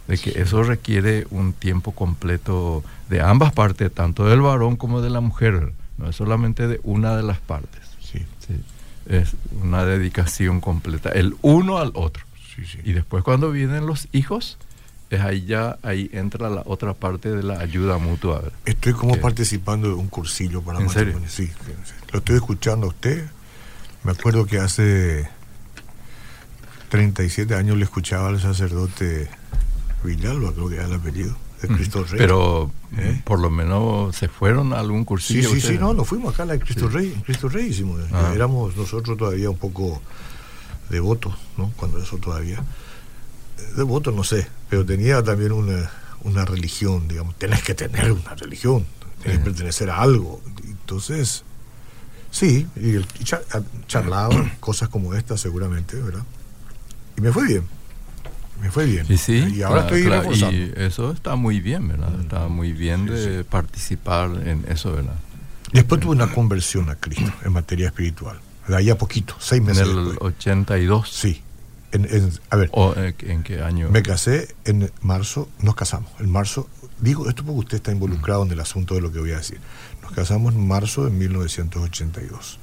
de 0.07 0.17
que 0.17 0.41
eso 0.41 0.63
requiere 0.63 1.27
un 1.31 1.53
tiempo 1.53 1.91
completo 1.91 2.83
de 3.09 3.21
ambas 3.21 3.53
partes, 3.53 3.91
tanto 3.93 4.25
del 4.25 4.41
varón 4.41 4.75
como 4.75 5.01
de 5.01 5.09
la 5.09 5.21
mujer, 5.21 5.73
no 5.97 6.09
es 6.09 6.15
solamente 6.15 6.67
de 6.67 6.79
una 6.83 7.15
de 7.15 7.23
las 7.23 7.39
partes. 7.39 7.81
Sí. 7.99 8.25
Es 9.07 9.35
una 9.61 9.85
dedicación 9.85 10.59
completa, 10.59 11.09
el 11.09 11.35
uno 11.41 11.77
al 11.77 11.91
otro. 11.93 12.23
Y 12.83 12.93
después 12.93 13.23
cuando 13.23 13.51
vienen 13.51 13.85
los 13.85 14.07
hijos, 14.11 14.57
es 15.09 15.21
ahí 15.21 15.45
ya 15.45 15.77
ahí 15.83 16.09
entra 16.11 16.49
la 16.49 16.63
otra 16.65 16.93
parte 16.93 17.29
de 17.29 17.43
la 17.43 17.59
ayuda 17.59 17.97
mutua. 17.97 18.43
Estoy 18.65 18.93
como 18.93 19.15
participando 19.17 19.87
de 19.87 19.93
un 19.93 20.07
cursillo 20.07 20.61
para 20.61 20.79
¿En 20.79 20.89
serio? 20.89 21.21
Sí, 21.27 21.49
lo 22.11 22.19
estoy 22.19 22.35
escuchando 22.35 22.87
a 22.87 22.89
usted. 22.89 23.25
Me 24.03 24.11
acuerdo 24.11 24.45
que 24.45 24.59
hace 24.59 25.29
37 26.89 27.53
años 27.55 27.77
le 27.77 27.83
escuchaba 27.83 28.29
al 28.29 28.41
sacerdote 28.41 29.29
Villalba, 30.07 30.53
creo 30.53 30.69
que 30.69 30.75
era 30.75 30.85
el 30.85 30.93
apellido, 30.93 31.35
de 31.61 31.67
Cristo 31.67 32.03
Rey. 32.03 32.17
Pero 32.17 32.71
¿Eh? 32.97 33.21
por 33.23 33.39
lo 33.39 33.49
menos 33.49 34.15
se 34.15 34.27
fueron 34.27 34.73
a 34.73 34.79
algún 34.79 35.05
cursillo. 35.05 35.49
Sí, 35.49 35.61
sí, 35.61 35.67
sí, 35.67 35.77
no, 35.77 35.93
nos 35.93 36.07
fuimos 36.07 36.33
acá 36.33 36.43
a 36.43 36.45
la 36.47 36.53
de 36.53 36.59
Cristo 36.59 36.87
Rey, 36.89 37.13
en 37.13 37.21
Cristo 37.21 37.49
Rey 37.49 37.67
hicimos. 37.67 38.01
Ah. 38.11 38.31
Éramos 38.33 38.75
nosotros 38.75 39.17
todavía 39.17 39.49
un 39.49 39.57
poco 39.57 40.01
devotos, 40.89 41.35
¿no? 41.57 41.71
Cuando 41.75 42.01
eso 42.01 42.17
todavía. 42.17 42.63
Devotos, 43.75 44.13
no 44.13 44.23
sé, 44.23 44.47
pero 44.69 44.85
tenía 44.85 45.23
también 45.23 45.51
una, 45.51 45.91
una 46.23 46.45
religión, 46.45 47.07
digamos, 47.07 47.35
tenés 47.35 47.63
que 47.63 47.73
tener 47.73 48.11
una 48.11 48.35
religión, 48.35 48.85
tenés 49.21 49.39
que 49.39 49.43
pertenecer 49.45 49.89
a 49.89 50.01
algo. 50.01 50.41
Entonces, 50.63 51.43
sí, 52.31 52.67
y, 52.75 52.99
charlaba 53.87 54.51
cosas 54.59 54.89
como 54.89 55.13
esta 55.13 55.37
seguramente, 55.37 55.97
¿verdad? 55.97 56.23
Y 57.17 57.21
me 57.21 57.31
fue 57.31 57.47
bien. 57.47 57.76
Me 58.61 58.71
fue 58.71 58.85
bien. 58.85 59.05
Y, 59.07 59.17
sí, 59.17 59.55
y 59.55 59.61
ahora 59.61 59.81
estoy 59.81 60.01
Y 60.53 60.73
eso 60.77 61.11
está 61.11 61.35
muy 61.35 61.59
bien, 61.59 61.87
¿verdad? 61.87 62.09
Mm. 62.09 62.21
Está 62.21 62.47
muy 62.47 62.73
bien 62.73 63.05
de 63.05 63.43
participar 63.43 64.31
en 64.45 64.65
eso, 64.67 64.93
¿verdad? 64.93 65.15
Después 65.73 66.01
tuve 66.01 66.13
una 66.13 66.31
conversión 66.31 66.89
a 66.89 66.95
Cristo 66.95 67.31
en 67.43 67.53
materia 67.53 67.87
espiritual. 67.87 68.39
De 68.67 68.75
ahí 68.75 68.89
a 68.89 68.97
poquito, 68.97 69.35
seis 69.39 69.61
meses. 69.61 69.87
En 69.87 69.97
el 69.97 70.17
82. 70.19 71.09
Sí. 71.09 71.41
En, 71.91 72.07
a 72.49 72.55
ver. 72.55 72.71
Eh, 72.97 73.13
¿En 73.19 73.43
qué 73.43 73.61
año? 73.61 73.89
Me 73.89 74.01
casé 74.01 74.55
en 74.65 74.91
marzo, 75.01 75.49
nos 75.59 75.75
casamos. 75.75 76.11
En 76.19 76.29
marzo, 76.29 76.67
digo 76.99 77.29
esto 77.29 77.43
porque 77.43 77.59
usted 77.59 77.77
está 77.77 77.91
involucrado 77.91 78.43
en 78.43 78.51
el 78.51 78.59
asunto 78.59 78.95
de 78.95 79.01
lo 79.01 79.11
que 79.11 79.19
voy 79.19 79.31
a 79.31 79.37
decir. 79.37 79.59
Nos 80.01 80.11
casamos 80.11 80.53
en 80.53 80.67
marzo 80.67 81.05
de 81.05 81.11
1982. 81.11 82.59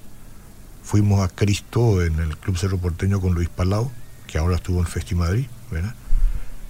Fuimos 0.82 1.20
a 1.20 1.28
Cristo 1.28 2.02
en 2.02 2.18
el 2.18 2.36
Club 2.36 2.58
Cerro 2.58 2.76
Porteño 2.78 3.20
con 3.20 3.32
Luis 3.34 3.48
Palau, 3.48 3.90
que 4.26 4.36
ahora 4.36 4.56
estuvo 4.56 4.80
en 4.80 4.86
Festi 4.86 5.14
Madrid, 5.14 5.46
¿verdad? 5.74 5.94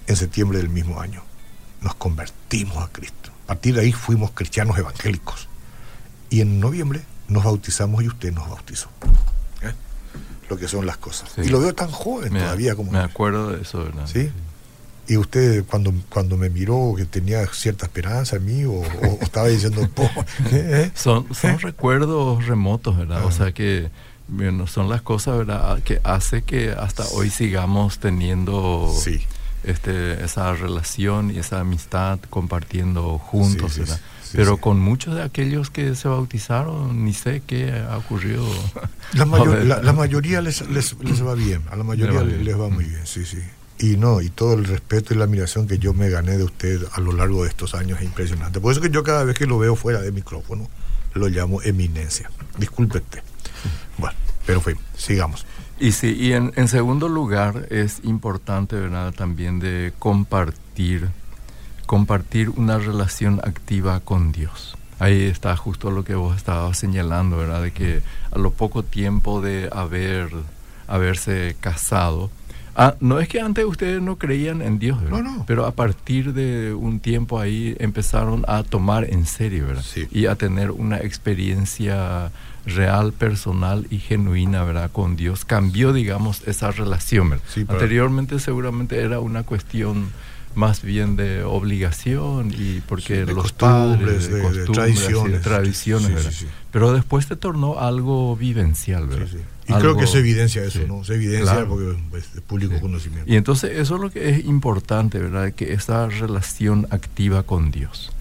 en 0.07 0.15
septiembre 0.15 0.59
del 0.59 0.69
mismo 0.69 0.99
año. 0.99 1.23
Nos 1.81 1.95
convertimos 1.95 2.77
a 2.77 2.87
Cristo. 2.91 3.31
A 3.43 3.47
partir 3.47 3.75
de 3.75 3.81
ahí 3.81 3.91
fuimos 3.91 4.31
cristianos 4.31 4.77
evangélicos. 4.77 5.47
Y 6.29 6.41
en 6.41 6.59
noviembre 6.59 7.03
nos 7.27 7.43
bautizamos 7.43 8.03
y 8.03 8.07
usted 8.07 8.31
nos 8.33 8.49
bautizó. 8.49 8.89
¿Eh? 9.61 9.73
Lo 10.49 10.57
que 10.57 10.67
son 10.67 10.85
las 10.85 10.97
cosas. 10.97 11.29
Sí. 11.35 11.41
Y 11.41 11.49
lo 11.49 11.59
veo 11.59 11.73
tan 11.73 11.89
joven 11.89 12.33
Me, 12.33 12.39
todavía 12.39 12.75
como... 12.75 12.91
me 12.91 12.99
acuerdo 12.99 13.51
de 13.51 13.61
eso, 13.61 13.83
¿verdad? 13.83 14.07
¿Sí? 14.07 14.31
Y 15.07 15.17
usted 15.17 15.63
cuando, 15.65 15.93
cuando 16.09 16.35
me 16.35 16.49
miró 16.49 16.93
que 16.97 17.05
tenía 17.05 17.45
cierta 17.47 17.85
esperanza 17.85 18.37
en 18.37 18.45
mí 18.45 18.65
o, 18.65 18.81
estaba 19.21 19.47
diciendo, 19.47 19.87
"Po, 19.93 20.09
¿eh? 20.51 20.91
Son, 20.95 21.31
son 21.35 21.59
recuerdos 21.59 22.47
remotos, 22.47 22.97
¿verdad? 22.97 23.23
O 23.23 23.31
sea 23.31 23.51
que 23.51 23.91
bueno, 24.27 24.67
son 24.67 24.89
las 24.89 25.01
cosas, 25.01 25.37
¿verdad? 25.37 25.81
Que 25.83 26.01
hace 26.03 26.41
que 26.41 26.71
hasta 26.71 27.05
hoy 27.13 27.29
sigamos 27.29 27.99
teniendo 27.99 28.91
Sí. 29.03 29.21
este, 29.63 30.23
esa 30.23 30.53
relación 30.53 31.31
y 31.31 31.37
esa 31.39 31.59
amistad 31.59 32.19
compartiendo 32.29 33.17
juntos, 33.19 33.73
Sí, 33.73 33.79
¿verdad? 33.81 33.99
sí, 34.23 34.31
Pero 34.35 34.57
con 34.57 34.79
muchos 34.79 35.15
de 35.15 35.23
aquellos 35.23 35.69
que 35.69 35.95
se 35.95 36.07
bautizaron, 36.07 37.03
ni 37.05 37.13
sé 37.13 37.41
qué 37.45 37.71
ha 37.89 37.97
ocurrido. 37.97 38.45
La, 39.13 39.25
mayo- 39.25 39.43
A 39.51 39.55
ver. 39.55 39.65
la, 39.65 39.81
la 39.81 39.93
mayoría 39.93 40.41
les, 40.41 40.67
les, 40.69 40.95
les 41.01 41.25
va 41.25 41.35
bien, 41.35 41.61
a 41.71 41.75
la 41.75 41.83
mayoría 41.83 42.21
les, 42.23 42.59
va 42.59 42.69
muy 42.69 42.85
bien, 42.85 43.05
sí, 43.05 43.25
sí. 43.25 43.39
Y 43.77 43.97
no, 43.97 44.21
y 44.21 44.29
todo 44.29 44.53
el 44.53 44.63
respeto 44.65 45.13
y 45.13 45.17
la 45.17 45.25
admiración 45.25 45.67
que 45.67 45.77
yo 45.79 45.93
me 45.93 46.09
gané 46.09 46.37
de 46.37 46.45
usted 46.45 46.81
a 46.93 47.01
lo 47.01 47.11
largo 47.11 47.43
de 47.43 47.49
estos 47.49 47.75
años 47.75 47.99
es 47.99 48.05
impresionante. 48.05 48.61
Por 48.61 48.71
eso 48.71 48.79
que 48.81 48.89
yo 48.89 49.03
cada 49.03 49.23
vez 49.25 49.37
que 49.37 49.45
lo 49.47 49.59
veo 49.59 49.75
fuera 49.75 49.99
de 50.01 50.11
micrófono, 50.13 50.69
lo 51.15 51.27
llamo 51.29 51.61
eminencia. 51.61 52.29
Disculpe 52.57 52.99
usted. 52.99 53.23
Bueno, 53.97 54.17
pero 54.45 54.61
fue, 54.61 54.75
sigamos. 54.95 55.45
Y 55.79 55.91
sí, 55.91 56.15
y 56.17 56.33
en, 56.33 56.53
en 56.55 56.67
segundo 56.67 57.09
lugar 57.09 57.67
es 57.69 58.01
importante, 58.03 58.75
¿verdad? 58.75 59.13
También 59.13 59.59
de 59.59 59.93
compartir, 59.99 61.09
compartir 61.85 62.49
una 62.51 62.77
relación 62.77 63.41
activa 63.43 63.99
con 64.01 64.31
Dios. 64.31 64.77
Ahí 64.99 65.23
está 65.23 65.55
justo 65.57 65.91
lo 65.91 66.05
que 66.05 66.15
vos 66.15 66.37
estabas 66.37 66.77
señalando, 66.77 67.37
¿verdad? 67.37 67.61
De 67.61 67.71
que 67.71 68.01
a 68.31 68.37
lo 68.37 68.51
poco 68.51 68.83
tiempo 68.83 69.41
de 69.41 69.69
haber, 69.73 70.29
haberse 70.87 71.57
casado, 71.59 72.29
ah, 72.75 72.95
no 72.99 73.19
es 73.19 73.27
que 73.27 73.39
antes 73.41 73.65
ustedes 73.65 74.01
no 74.01 74.17
creían 74.17 74.61
en 74.61 74.79
Dios, 74.79 75.01
¿verdad? 75.01 75.21
No, 75.23 75.37
no. 75.37 75.43
Pero 75.47 75.65
a 75.65 75.71
partir 75.71 76.33
de 76.33 76.73
un 76.73 76.99
tiempo 76.99 77.39
ahí 77.39 77.75
empezaron 77.79 78.43
a 78.47 78.63
tomar 78.63 79.05
en 79.09 79.25
serio, 79.25 79.67
¿verdad? 79.67 79.83
Sí. 79.83 80.07
Y 80.11 80.25
a 80.27 80.35
tener 80.35 80.71
una 80.71 80.97
experiencia 80.97 82.31
real, 82.65 83.13
personal 83.13 83.85
y 83.91 83.99
genuina, 83.99 84.63
¿verdad? 84.63 84.89
Con 84.91 85.15
Dios. 85.15 85.45
Cambió, 85.45 85.93
digamos, 85.93 86.41
esa 86.47 86.71
relación, 86.71 87.29
¿verdad? 87.29 87.45
Sí, 87.47 87.63
para- 87.63 87.79
Anteriormente 87.79 88.39
seguramente 88.39 88.99
era 89.01 89.19
una 89.19 89.43
cuestión 89.43 90.07
más 90.55 90.81
bien 90.81 91.15
de 91.15 91.43
obligación 91.43 92.51
y 92.57 92.81
porque 92.81 93.19
Sí, 93.21 93.25
de 93.25 93.33
los 93.33 93.51
padres, 93.51 94.29
de- 94.29 94.35
de 94.37 94.41
costumbres, 94.41 94.69
y 94.69 94.71
tradiciones. 94.73 95.41
tradiciones, 95.41 96.07
Sí, 96.07 96.13
¿verdad? 96.13 96.31
sí, 96.31 96.37
sí. 96.45 96.47
Pero 96.71 96.93
después 96.93 97.25
se 97.25 97.35
tornó 97.35 97.79
algo 97.79 98.35
vivencial, 98.35 99.07
¿verdad? 99.07 99.27
Sí, 99.31 99.37
sí. 99.37 99.43
Y 99.67 99.73
Algo- 99.73 99.81
creo 99.81 99.97
que 99.97 100.07
se 100.07 100.19
evidencia 100.19 100.63
eso. 100.63 100.79
¿no? 100.87 101.03
Se 101.03 101.15
evidencia 101.15 101.53
Claro. 101.53 101.67
porque 101.69 101.97
pues, 102.09 102.25
es 102.35 102.41
público 102.41 102.79
conocimiento. 102.79 103.31
Y 103.31 103.35
entonces 103.35 103.71
eso 103.77 103.95
es 103.95 104.01
lo 104.01 104.09
que 104.11 104.29
es 104.29 104.45
importante, 104.45 105.19
¿verdad? 105.19 105.51
Que 105.53 105.73
esa 105.73 106.07
relación 106.07 106.87
activa 106.91 107.43
con 107.43 107.71
Dios. 107.71 108.11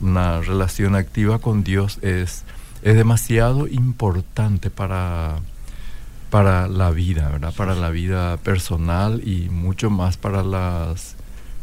Una 0.00 0.40
relación 0.40 0.94
activa 0.96 1.38
con 1.38 1.64
Dios 1.64 1.98
es, 2.02 2.42
es 2.82 2.96
demasiado 2.96 3.68
importante 3.68 4.68
para, 4.70 5.36
para 6.30 6.66
la 6.68 6.90
vida, 6.90 7.28
¿verdad? 7.30 7.54
Para 7.56 7.74
la 7.74 7.90
vida 7.90 8.36
personal 8.38 9.22
y 9.26 9.48
mucho 9.48 9.90
más 9.90 10.16
para 10.16 10.42
las, 10.42 11.14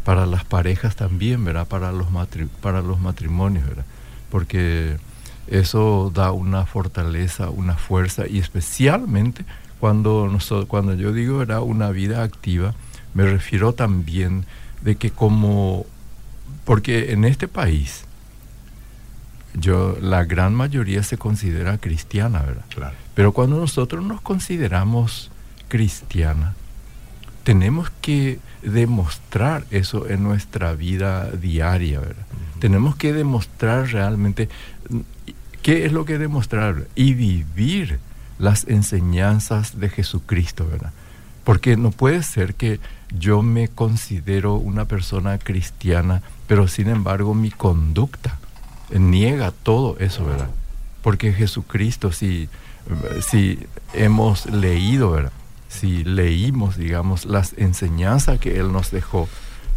para 0.03 0.25
las 0.25 0.43
parejas 0.45 0.95
también, 0.95 1.43
¿verdad? 1.45 1.67
Para 1.67 1.91
los, 1.91 2.09
matri- 2.11 2.49
para 2.61 2.81
los 2.81 2.99
matrimonios, 2.99 3.67
¿verdad? 3.67 3.85
Porque 4.31 4.97
eso 5.47 6.11
da 6.13 6.31
una 6.31 6.65
fortaleza, 6.65 7.49
una 7.49 7.75
fuerza 7.75 8.27
y 8.27 8.39
especialmente 8.39 9.45
cuando, 9.79 10.27
noso- 10.27 10.67
cuando 10.67 10.93
yo 10.93 11.11
digo 11.13 11.41
era 11.41 11.61
una 11.61 11.89
vida 11.91 12.23
activa, 12.23 12.73
me 13.13 13.23
refiero 13.23 13.73
también 13.73 14.45
de 14.81 14.95
que 14.95 15.09
como, 15.11 15.85
porque 16.65 17.11
en 17.11 17.25
este 17.25 17.47
país, 17.47 18.05
yo, 19.55 19.97
la 20.01 20.25
gran 20.25 20.53
mayoría 20.53 21.01
se 21.03 21.17
considera 21.17 21.77
cristiana, 21.79 22.39
¿verdad? 22.43 22.65
Claro. 22.69 22.95
Pero 23.15 23.31
cuando 23.31 23.57
nosotros 23.57 24.05
nos 24.05 24.21
consideramos 24.21 25.31
cristiana, 25.67 26.53
tenemos 27.49 27.89
que 28.01 28.37
demostrar 28.61 29.65
eso 29.71 30.07
en 30.07 30.21
nuestra 30.21 30.75
vida 30.75 31.31
diaria, 31.31 31.99
¿verdad? 31.99 32.27
Tenemos 32.59 32.95
que 32.95 33.11
demostrar 33.11 33.87
realmente 33.87 34.49
mm, 34.87 34.99
qué 35.63 35.87
es 35.87 35.91
lo 35.91 36.05
que 36.05 36.19
demostrar 36.19 36.85
y 36.93 37.15
vivir 37.15 37.97
las 38.37 38.67
enseñanzas 38.67 39.79
de 39.79 39.89
Jesucristo, 39.89 40.67
¿verdad? 40.69 40.93
Porque 41.43 41.75
no 41.75 41.89
puede 41.89 42.21
ser 42.21 42.53
que 42.53 42.79
yo 43.17 43.41
me 43.41 43.67
considero 43.67 44.53
una 44.53 44.85
persona 44.85 45.39
cristiana, 45.39 46.21
pero 46.45 46.67
sin 46.67 46.87
embargo 46.87 47.33
mi 47.33 47.49
conducta 47.49 48.37
niega 48.91 49.51
todo 49.63 49.97
eso, 49.97 50.23
¿verdad? 50.23 50.51
Porque 51.01 51.33
Jesucristo, 51.33 52.11
si, 52.11 52.47
si 53.27 53.57
hemos 53.95 54.45
leído, 54.45 55.09
¿verdad? 55.09 55.31
Si 55.69 56.03
leímos, 56.03 56.75
digamos, 56.75 57.25
las 57.25 57.53
enseñanzas 57.57 58.39
que 58.39 58.59
Él 58.59 58.73
nos 58.73 58.91
dejó, 58.91 59.29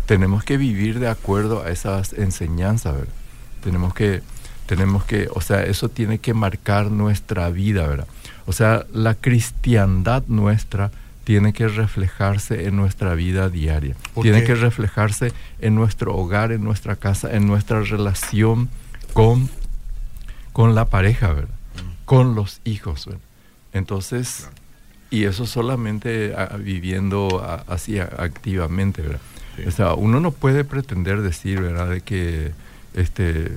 tenemos 0.07 0.42
que 0.42 0.57
vivir 0.57 0.98
de 0.98 1.09
acuerdo 1.09 1.62
a 1.62 1.70
esas 1.70 2.12
enseñanzas, 2.14 2.94
¿verdad? 2.94 3.14
Tenemos 3.62 3.94
que, 3.94 4.22
tenemos 4.66 5.05
que, 5.05 5.28
o 5.33 5.40
sea, 5.40 5.62
eso 5.62 5.88
tiene 5.88 6.18
que 6.18 6.35
marcar 6.35 6.90
nuestra 6.90 7.48
vida, 7.50 7.87
¿verdad? 7.87 8.09
O 8.46 8.52
sea, 8.52 8.87
la 8.92 9.14
cristiandad 9.14 10.24
nuestra 10.26 10.90
tiene 11.24 11.52
que 11.52 11.68
reflejarse 11.68 12.66
en 12.66 12.74
nuestra 12.76 13.14
vida 13.14 13.48
diaria, 13.48 13.94
¿Por 14.14 14.24
tiene 14.24 14.40
qué? 14.40 14.48
que 14.48 14.55
reflejarse 14.57 15.33
en 15.61 15.74
nuestro 15.74 16.16
hogar, 16.16 16.50
en 16.50 16.64
nuestra 16.64 16.96
casa, 16.96 17.33
en 17.33 17.46
nuestra 17.46 17.81
relación 17.83 18.68
con, 19.12 19.48
con 20.52 20.74
la 20.74 20.87
pareja, 20.87 21.33
¿verdad? 21.33 21.55
Con 22.05 22.35
los 22.35 22.61
hijos, 22.64 23.07
¿verdad? 23.07 23.20
Entonces, 23.72 24.48
y 25.12 25.25
eso 25.25 25.46
solamente 25.46 26.35
viviendo 26.59 27.44
así 27.68 27.98
activamente, 28.01 29.03
¿verdad? 29.03 29.20
Sí. 29.57 29.62
O 29.66 29.70
sea, 29.70 29.94
uno 29.94 30.18
no 30.20 30.31
puede 30.33 30.64
pretender 30.64 31.20
decir, 31.22 31.61
¿verdad?, 31.61 31.88
de 31.90 32.01
que, 32.01 32.53
este, 32.94 33.53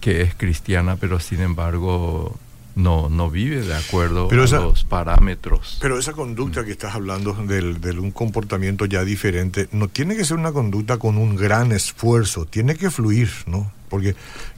que 0.00 0.22
es 0.22 0.34
cristiana, 0.34 0.96
pero 0.96 1.20
sin 1.20 1.40
embargo 1.40 2.36
no, 2.74 3.08
no 3.08 3.30
vive 3.30 3.62
de 3.62 3.74
acuerdo 3.74 4.28
Pero 4.28 4.42
a 4.42 4.44
esa- 4.44 4.58
los 4.60 4.84
parámetros. 4.84 5.78
Pero 5.80 5.98
esa 5.98 6.12
conducta 6.12 6.64
que 6.64 6.72
estás 6.72 6.94
hablando 6.94 7.32
del- 7.32 7.80
de 7.80 7.92
un 7.92 8.10
comportamiento 8.10 8.84
ya 8.84 9.04
diferente, 9.04 9.68
no 9.72 9.88
tiene 9.88 10.16
que 10.16 10.24
ser 10.24 10.36
una 10.36 10.52
conducta 10.52 10.98
con 10.98 11.16
un 11.16 11.36
gran 11.36 11.72
esfuerzo, 11.72 12.44
tiene 12.44 12.74
que 12.74 12.90
fluir, 12.90 13.30
¿no? 13.46 13.72
Porque, 13.88 14.14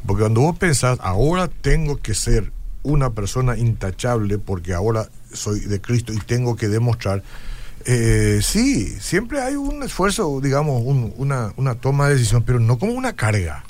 porque 0.06 0.22
cuando 0.22 0.40
vos 0.40 0.58
pensás, 0.58 0.98
ahora 1.02 1.48
tengo 1.48 1.98
que 1.98 2.14
ser 2.14 2.50
una 2.82 3.10
persona 3.10 3.56
intachable 3.58 4.38
porque 4.38 4.72
ahora 4.72 5.08
soy 5.32 5.60
de 5.60 5.80
Cristo 5.80 6.12
y 6.12 6.18
tengo 6.18 6.56
que 6.56 6.68
demostrar, 6.68 7.22
eh, 7.84 8.40
sí, 8.42 8.86
siempre 9.00 9.40
hay 9.40 9.54
un 9.54 9.82
esfuerzo, 9.82 10.40
digamos, 10.42 10.82
un- 10.84 11.12
una, 11.16 11.52
una 11.56 11.74
toma 11.76 12.08
de 12.08 12.14
decisión, 12.14 12.42
pero 12.42 12.58
no 12.60 12.78
como 12.78 12.92
una 12.92 13.14
carga. 13.14 13.64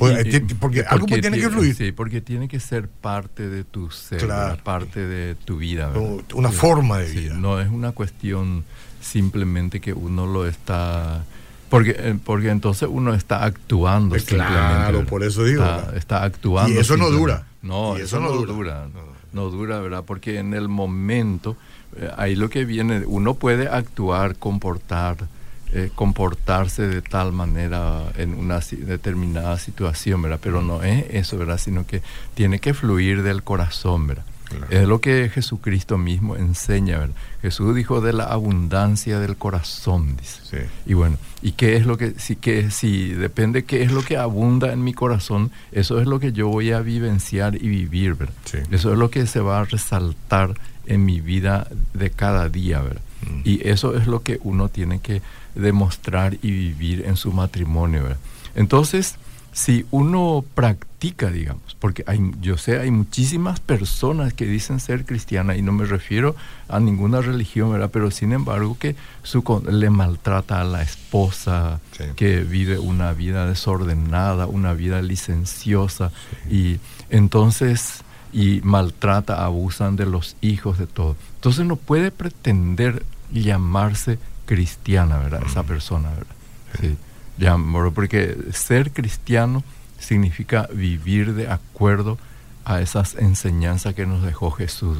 Y- 0.00 0.28
y- 0.28 0.40
ti- 0.40 0.54
porque 0.54 0.80
algo 0.82 1.06
tiene 1.06 1.38
que 1.38 1.48
fluir. 1.48 1.74
Sí, 1.76 1.92
porque 1.92 2.20
tiene 2.20 2.48
que 2.48 2.58
ser 2.60 2.88
parte 2.88 3.48
de 3.48 3.62
tu 3.64 3.90
ser, 3.90 4.26
parte 4.64 5.06
de 5.06 5.34
tu 5.36 5.58
vida. 5.58 5.92
una 6.34 6.50
forma 6.50 6.98
de 6.98 7.08
Sí, 7.12 7.18
vida. 7.20 7.34
no 7.34 7.60
es 7.60 7.68
una 7.70 7.92
cuestión 7.92 8.64
simplemente 9.00 9.80
que 9.80 9.92
uno 9.92 10.26
lo 10.26 10.46
está... 10.46 11.24
Porque, 11.68 11.96
eh, 11.98 12.18
porque 12.24 12.50
entonces 12.50 12.88
uno 12.90 13.12
está 13.14 13.44
actuando 13.44 14.14
Eh, 14.16 14.20
simplemente. 14.20 14.52
claro, 14.54 14.98
¿verdad? 14.98 15.10
por 15.10 15.24
eso 15.24 15.44
digo, 15.44 15.64
Está, 15.96 16.22
actuando. 16.24 16.72
Y 16.72 16.78
eso 16.78 16.96
no 16.96 17.06
simplemente. 17.06 17.18
dura. 17.18 17.46
No, 17.62 17.98
Y 17.98 18.02
eso, 18.02 18.20
no 18.20 18.30
dura. 18.32 18.86
No. 18.92 19.15
No 19.36 19.50
dura, 19.50 19.80
¿verdad? 19.80 20.02
Porque 20.06 20.38
en 20.38 20.54
el 20.54 20.68
momento, 20.68 21.56
eh, 21.98 22.10
ahí 22.16 22.36
lo 22.36 22.48
que 22.48 22.64
viene, 22.64 23.04
uno 23.06 23.34
puede 23.34 23.68
actuar, 23.68 24.36
comportar, 24.36 25.28
eh, 25.72 25.90
comportarse 25.94 26.88
de 26.88 27.02
tal 27.02 27.32
manera 27.32 28.04
en 28.16 28.32
una 28.32 28.60
determinada 28.60 29.58
situación, 29.58 30.22
¿verdad? 30.22 30.40
Pero 30.42 30.62
no 30.62 30.82
es 30.82 31.04
eso, 31.10 31.36
¿verdad? 31.36 31.58
Sino 31.58 31.86
que 31.86 32.00
tiene 32.34 32.60
que 32.60 32.72
fluir 32.72 33.22
del 33.22 33.42
corazón, 33.42 34.06
¿verdad? 34.06 34.24
Claro. 34.48 34.66
Es 34.70 34.86
lo 34.86 35.00
que 35.00 35.28
Jesucristo 35.28 35.98
mismo 35.98 36.36
enseña, 36.36 36.98
¿verdad? 36.98 37.14
Jesús 37.42 37.74
dijo 37.74 38.00
de 38.00 38.12
la 38.12 38.24
abundancia 38.24 39.18
del 39.18 39.36
corazón, 39.36 40.16
dice. 40.16 40.40
Sí. 40.44 40.56
Y 40.86 40.94
bueno, 40.94 41.18
¿y 41.42 41.52
qué 41.52 41.76
es 41.76 41.86
lo 41.86 41.96
que, 41.96 42.14
si, 42.18 42.36
que, 42.36 42.70
si 42.70 43.08
depende 43.08 43.64
qué 43.64 43.82
es 43.82 43.92
lo 43.92 44.02
que 44.02 44.16
abunda 44.16 44.72
en 44.72 44.82
mi 44.82 44.94
corazón, 44.94 45.50
eso 45.72 46.00
es 46.00 46.06
lo 46.06 46.20
que 46.20 46.32
yo 46.32 46.48
voy 46.48 46.72
a 46.72 46.80
vivenciar 46.80 47.56
y 47.56 47.68
vivir, 47.68 48.14
¿verdad? 48.14 48.34
Sí. 48.44 48.58
Eso 48.70 48.92
es 48.92 48.98
lo 48.98 49.10
que 49.10 49.26
se 49.26 49.40
va 49.40 49.60
a 49.60 49.64
resaltar 49.64 50.54
en 50.86 51.04
mi 51.04 51.20
vida 51.20 51.68
de 51.94 52.10
cada 52.10 52.48
día, 52.48 52.80
¿verdad? 52.80 53.02
Mm. 53.22 53.40
Y 53.44 53.68
eso 53.68 53.96
es 53.96 54.06
lo 54.06 54.22
que 54.22 54.38
uno 54.42 54.68
tiene 54.68 55.00
que 55.00 55.22
demostrar 55.54 56.34
y 56.42 56.50
vivir 56.50 57.04
en 57.06 57.16
su 57.16 57.32
matrimonio. 57.32 58.04
¿verdad? 58.04 58.18
Entonces, 58.54 59.16
si 59.56 59.86
uno 59.90 60.44
practica, 60.54 61.30
digamos, 61.30 61.74
porque 61.80 62.04
hay, 62.06 62.20
yo 62.42 62.58
sé, 62.58 62.78
hay 62.78 62.90
muchísimas 62.90 63.58
personas 63.58 64.34
que 64.34 64.44
dicen 64.44 64.80
ser 64.80 65.06
cristianas 65.06 65.56
y 65.56 65.62
no 65.62 65.72
me 65.72 65.86
refiero 65.86 66.36
a 66.68 66.78
ninguna 66.78 67.22
religión, 67.22 67.72
¿verdad? 67.72 67.88
Pero 67.90 68.10
sin 68.10 68.34
embargo 68.34 68.76
que 68.78 68.96
su, 69.22 69.42
le 69.66 69.88
maltrata 69.88 70.60
a 70.60 70.64
la 70.64 70.82
esposa, 70.82 71.80
que 72.16 72.40
vive 72.40 72.78
una 72.78 73.14
vida 73.14 73.46
desordenada, 73.46 74.46
una 74.46 74.74
vida 74.74 75.00
licenciosa 75.00 76.12
y 76.50 76.78
entonces 77.08 78.02
y 78.34 78.60
maltrata, 78.62 79.42
abusan 79.42 79.96
de 79.96 80.04
los 80.04 80.36
hijos, 80.42 80.76
de 80.76 80.86
todo. 80.86 81.16
Entonces 81.36 81.64
no 81.64 81.76
puede 81.76 82.10
pretender 82.10 83.06
llamarse 83.32 84.18
cristiana, 84.44 85.16
¿verdad? 85.16 85.44
Esa 85.46 85.62
persona, 85.62 86.10
¿verdad? 86.10 86.36
Sí 86.78 86.98
ya, 87.38 87.56
porque 87.94 88.36
ser 88.52 88.92
cristiano 88.92 89.62
significa 89.98 90.68
vivir 90.72 91.34
de 91.34 91.48
acuerdo 91.48 92.18
a 92.64 92.80
esas 92.80 93.14
enseñanzas 93.14 93.94
que 93.94 94.06
nos 94.06 94.22
dejó 94.22 94.50
Jesús. 94.50 94.98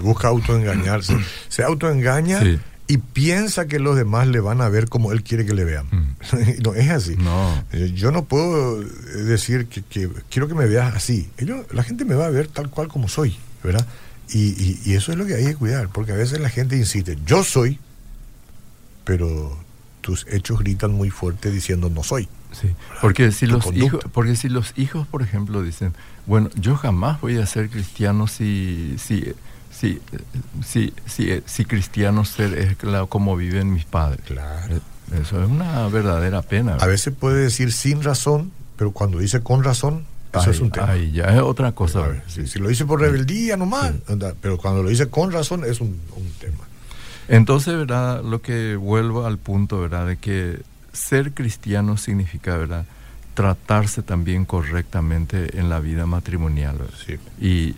Busca 0.00 0.28
autoengañarse. 0.28 1.16
Se 1.48 1.62
autoengaña 1.62 2.40
y 2.86 2.98
piensa 2.98 3.66
que 3.66 3.78
los 3.78 3.96
demás 3.96 4.26
le 4.26 4.40
van 4.40 4.60
a 4.60 4.68
ver 4.68 4.88
como 4.88 5.12
él 5.12 5.22
quiere 5.22 5.46
que 5.46 5.54
le 5.54 5.64
vean. 5.64 5.86
Mm. 5.90 6.16
no 6.64 6.74
es 6.74 6.90
así. 6.90 7.16
No. 7.16 7.64
Eh, 7.72 7.92
yo 7.94 8.10
no 8.10 8.24
puedo 8.24 8.80
decir 8.80 9.66
que, 9.66 9.82
quiero 10.28 10.48
que 10.48 10.54
me 10.54 10.66
veas 10.66 10.94
así. 10.94 11.30
la 11.70 11.82
gente 11.82 12.04
me 12.04 12.14
va 12.14 12.26
a 12.26 12.30
ver 12.30 12.48
tal 12.48 12.68
cual 12.68 12.88
como 12.88 13.08
soy, 13.08 13.36
¿verdad? 13.62 13.86
Y, 14.30 14.80
y 14.84 14.94
eso 14.94 15.12
es 15.12 15.18
lo 15.18 15.26
que 15.26 15.34
hay 15.34 15.44
que 15.44 15.54
cuidar, 15.54 15.88
porque 15.90 16.12
a 16.12 16.16
veces 16.16 16.40
la 16.40 16.48
gente 16.48 16.76
insiste, 16.76 17.18
yo 17.26 17.44
soy, 17.44 17.78
pero 19.04 19.56
tus 20.04 20.26
hechos 20.28 20.58
gritan 20.58 20.92
muy 20.92 21.08
fuerte 21.08 21.50
diciendo 21.50 21.88
no 21.88 22.02
soy. 22.02 22.28
Sí, 22.52 22.68
porque 23.00 23.32
si, 23.32 23.46
los 23.46 23.72
hijos, 23.74 24.04
porque 24.12 24.36
si 24.36 24.48
los 24.48 24.74
hijos, 24.76 25.08
por 25.08 25.22
ejemplo, 25.22 25.62
dicen, 25.62 25.94
bueno, 26.26 26.50
yo 26.54 26.76
jamás 26.76 27.20
voy 27.20 27.38
a 27.38 27.46
ser 27.46 27.70
cristiano 27.70 28.28
si, 28.28 28.96
si, 28.98 29.32
si, 29.72 30.00
si, 30.64 30.92
si, 31.06 31.42
si 31.44 31.64
cristiano 31.64 32.24
ser 32.26 32.52
es 32.52 32.76
como 33.08 33.34
viven 33.34 33.72
mis 33.72 33.86
padres. 33.86 34.20
Claro. 34.26 34.76
Eh, 34.76 34.80
eso 35.20 35.42
es 35.42 35.48
una 35.48 35.88
verdadera 35.88 36.42
pena. 36.42 36.76
A 36.76 36.86
veces 36.86 37.14
puede 37.18 37.42
decir 37.42 37.72
sin 37.72 38.02
razón, 38.02 38.52
pero 38.76 38.92
cuando 38.92 39.18
dice 39.18 39.40
con 39.40 39.64
razón, 39.64 40.04
eso 40.34 40.50
es 40.50 40.60
un 40.60 40.70
tema. 40.70 40.90
Ahí 40.90 41.12
ya 41.12 41.24
es 41.24 41.40
otra 41.40 41.72
cosa. 41.72 42.22
si, 42.28 42.58
lo 42.58 42.68
dice 42.68 42.84
por 42.84 43.00
rebeldía 43.00 43.56
nomás, 43.56 43.94
pero 44.40 44.58
cuando 44.58 44.82
lo 44.82 44.90
dice 44.90 45.08
con 45.08 45.32
razón 45.32 45.64
es 45.64 45.80
un, 45.80 45.98
un 46.14 46.30
tema. 46.38 46.64
Entonces, 47.28 47.76
¿verdad? 47.76 48.22
Lo 48.22 48.42
que 48.42 48.76
vuelvo 48.76 49.26
al 49.26 49.38
punto, 49.38 49.80
¿verdad? 49.80 50.06
De 50.06 50.16
que 50.16 50.60
ser 50.92 51.32
cristiano 51.32 51.96
significa, 51.96 52.56
¿verdad? 52.56 52.86
Tratarse 53.34 54.02
también 54.02 54.44
correctamente 54.44 55.58
en 55.58 55.68
la 55.68 55.80
vida 55.80 56.06
matrimonial. 56.06 56.78
Sí. 57.04 57.18
Y 57.40 57.74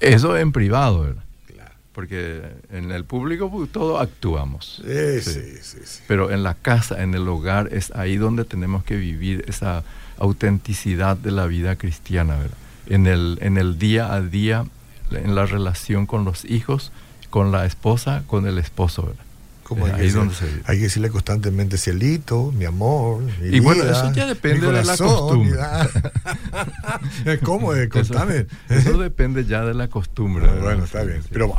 eso 0.00 0.36
en 0.36 0.52
privado, 0.52 1.02
¿verdad? 1.02 1.24
Claro. 1.46 1.74
Porque 1.92 2.42
en 2.70 2.92
el 2.92 3.04
público 3.04 3.50
pues, 3.50 3.70
todo 3.72 3.98
actuamos. 3.98 4.82
Sí, 4.84 5.20
sí, 5.20 5.40
sí, 5.60 5.78
sí, 5.84 6.02
Pero 6.06 6.30
en 6.30 6.42
la 6.42 6.54
casa, 6.54 7.02
en 7.02 7.14
el 7.14 7.26
hogar, 7.26 7.72
es 7.72 7.90
ahí 7.92 8.16
donde 8.16 8.44
tenemos 8.44 8.84
que 8.84 8.96
vivir 8.96 9.44
esa 9.48 9.82
autenticidad 10.18 11.16
de 11.16 11.32
la 11.32 11.46
vida 11.46 11.76
cristiana, 11.76 12.36
¿verdad? 12.36 12.56
En 12.86 13.06
el, 13.06 13.38
en 13.40 13.58
el 13.58 13.78
día 13.78 14.14
a 14.14 14.20
día, 14.22 14.64
en 15.10 15.34
la 15.34 15.46
relación 15.46 16.06
con 16.06 16.24
los 16.24 16.44
hijos, 16.44 16.92
con 17.30 17.52
la 17.52 17.64
esposa, 17.64 18.22
con 18.26 18.46
el 18.46 18.58
esposo, 18.58 19.02
¿verdad? 19.02 19.27
Hay, 19.76 20.12
que 20.12 20.18
hay 20.64 20.76
que 20.78 20.82
decirle 20.84 21.10
constantemente 21.10 21.76
cielito, 21.78 22.52
mi 22.52 22.64
amor. 22.64 23.22
Mi 23.40 23.56
y 23.56 23.60
bueno, 23.60 23.84
eso 23.84 24.12
ya 24.12 24.26
depende 24.26 24.66
de 24.66 24.84
la 24.84 24.96
costumbre. 24.96 25.58
¿Cómo? 27.42 27.72
Contame. 27.90 28.46
Eso, 28.68 28.98
depende 28.98 29.44
ya 29.44 29.64
de 29.64 29.74
la 29.74 29.88
costumbre. 29.88 30.46
Ah, 30.48 30.58
bueno, 30.62 30.84
está 30.84 31.02
bien. 31.02 31.22
Pero, 31.30 31.54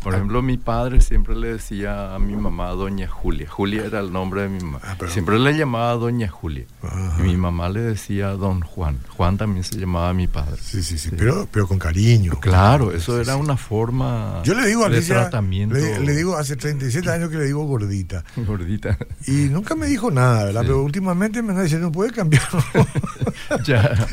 por 0.00 0.14
ah. 0.14 0.16
ejemplo, 0.16 0.42
mi 0.42 0.56
padre 0.56 1.00
siempre 1.00 1.34
le 1.36 1.54
decía 1.54 2.14
a 2.14 2.18
mi 2.18 2.36
mamá 2.36 2.70
Doña 2.70 3.08
Julia. 3.08 3.48
Julia 3.48 3.84
era 3.84 4.00
el 4.00 4.12
nombre 4.12 4.42
de 4.42 4.48
mi 4.48 4.60
mamá. 4.60 4.80
Ah, 4.82 4.96
siempre 5.08 5.38
le 5.38 5.56
llamaba 5.56 5.94
Doña 5.94 6.28
Julia. 6.28 6.64
Y 7.18 7.22
mi 7.22 7.36
mamá 7.36 7.68
le 7.68 7.80
decía 7.80 8.30
Don 8.30 8.60
Juan. 8.60 8.98
Juan 9.16 9.38
también 9.38 9.64
se 9.64 9.78
llamaba 9.78 10.12
mi 10.12 10.26
padre. 10.26 10.60
Sí, 10.62 10.82
sí, 10.82 10.98
sí. 10.98 11.10
Pero, 11.16 11.48
pero 11.50 11.66
con 11.66 11.78
cariño. 11.78 12.38
Claro, 12.40 12.92
eso 12.92 13.20
era 13.20 13.36
una 13.36 13.56
forma 13.56 14.42
Yo 14.44 14.54
le 14.54 14.66
digo 14.66 14.84
a 14.84 14.88
de 14.88 15.00
tratamiento. 15.00 15.74
Le, 15.74 16.00
le 16.00 16.14
digo 16.14 16.36
hace 16.36 16.56
37 16.56 17.10
años 17.10 17.30
que 17.30 17.36
le 17.36 17.44
digo 17.44 17.53
gordita. 17.60 18.24
Gordita. 18.36 18.98
Y 19.26 19.48
nunca 19.48 19.74
me 19.74 19.86
dijo 19.86 20.10
nada, 20.10 20.44
¿verdad? 20.44 20.62
Pero 20.62 20.82
últimamente 20.82 21.40
me 21.40 21.52
está 21.52 21.62
diciendo, 21.62 21.90
puede 21.90 22.12
cambiar. 22.12 22.42
ya, 23.64 24.06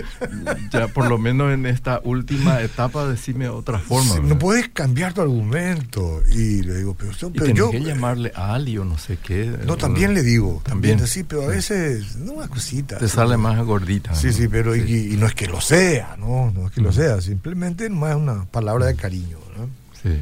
ya 0.71 0.87
por 0.87 1.09
lo 1.09 1.17
menos 1.17 1.53
en 1.53 1.65
esta 1.65 1.99
última 2.03 2.61
etapa 2.61 3.05
decime 3.07 3.49
otra 3.49 3.79
forma. 3.79 4.19
no 4.19 4.39
puedes 4.39 4.69
cambiar 4.69 5.13
tu 5.13 5.21
argumento. 5.21 6.21
Y 6.29 6.61
le 6.61 6.77
digo, 6.77 6.95
pero, 6.97 7.11
pero 7.33 7.47
y 7.47 7.53
yo... 7.53 7.71
que 7.71 7.81
llamarle 7.81 8.31
Ali 8.35 8.77
o 8.77 8.85
no 8.85 8.97
sé 8.97 9.17
qué. 9.17 9.53
No, 9.65 9.75
también 9.75 10.13
le 10.13 10.23
digo. 10.23 10.61
También. 10.63 11.05
Sí, 11.07 11.23
pero 11.23 11.43
a 11.43 11.47
veces, 11.47 12.15
no 12.17 12.33
una 12.33 12.47
cosita. 12.47 12.97
Te 12.97 13.07
sale 13.07 13.37
más 13.37 13.61
gordita. 13.65 14.15
Sí, 14.15 14.31
sí, 14.31 14.47
pero 14.47 14.75
Y, 14.75 15.17
no 15.17 15.27
es 15.27 15.35
que 15.35 15.47
lo 15.47 15.59
sea, 15.61 16.15
¿no? 16.17 16.51
No 16.51 16.67
es 16.67 16.71
que 16.71 16.81
lo 16.81 16.91
sea. 16.91 17.19
Simplemente 17.21 17.89
no 17.89 18.07
es 18.07 18.15
una 18.15 18.45
palabra 18.45 18.85
de 18.85 18.95
cariño, 18.95 19.37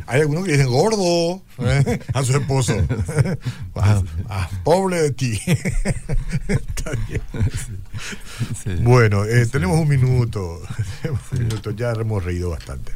Hay 0.07 0.21
algunos 0.21 0.45
que 0.45 0.51
dicen 0.53 0.67
gordo 0.67 1.41
¿eh? 1.59 1.99
a 2.13 2.23
su 2.23 2.37
esposo. 2.37 2.75
Ah, 3.81 4.01
ah, 4.27 4.49
pobre 4.63 5.01
de 5.01 5.11
ti. 5.11 5.39
Bueno, 8.81 9.25
eh, 9.25 9.45
tenemos 9.45 9.79
un 9.79 9.87
minuto. 9.87 10.61
un 11.03 11.39
minuto. 11.39 11.71
Ya 11.71 11.91
hemos 11.91 12.23
reído 12.23 12.49
bastante. 12.49 12.93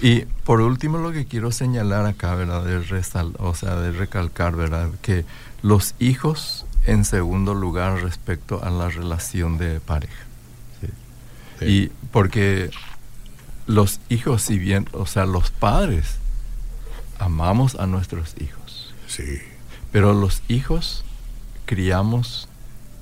Y 0.00 0.22
por 0.44 0.60
último 0.60 0.98
lo 0.98 1.12
que 1.12 1.26
quiero 1.26 1.52
señalar 1.52 2.06
acá, 2.06 2.34
¿verdad? 2.34 2.64
De 2.64 2.80
resal 2.80 3.32
o 3.38 3.54
sea, 3.54 3.76
de 3.76 3.92
recalcar, 3.92 4.56
¿verdad? 4.56 4.90
Que 5.02 5.24
los 5.62 5.94
hijos 5.98 6.66
en 6.86 7.04
segundo 7.04 7.54
lugar 7.54 8.02
respecto 8.02 8.62
a 8.64 8.70
la 8.70 8.88
relación 8.88 9.58
de 9.58 9.80
pareja. 9.80 10.24
Y 11.60 11.88
porque 12.12 12.70
los 13.66 14.00
hijos, 14.08 14.42
si 14.42 14.58
bien, 14.58 14.88
o 14.92 15.06
sea, 15.06 15.26
los 15.26 15.50
padres 15.50 16.16
amamos 17.18 17.74
a 17.76 17.86
nuestros 17.86 18.34
hijos. 18.40 18.94
Sí. 19.06 19.40
Pero 19.92 20.14
los 20.14 20.42
hijos 20.48 21.04
criamos 21.64 22.48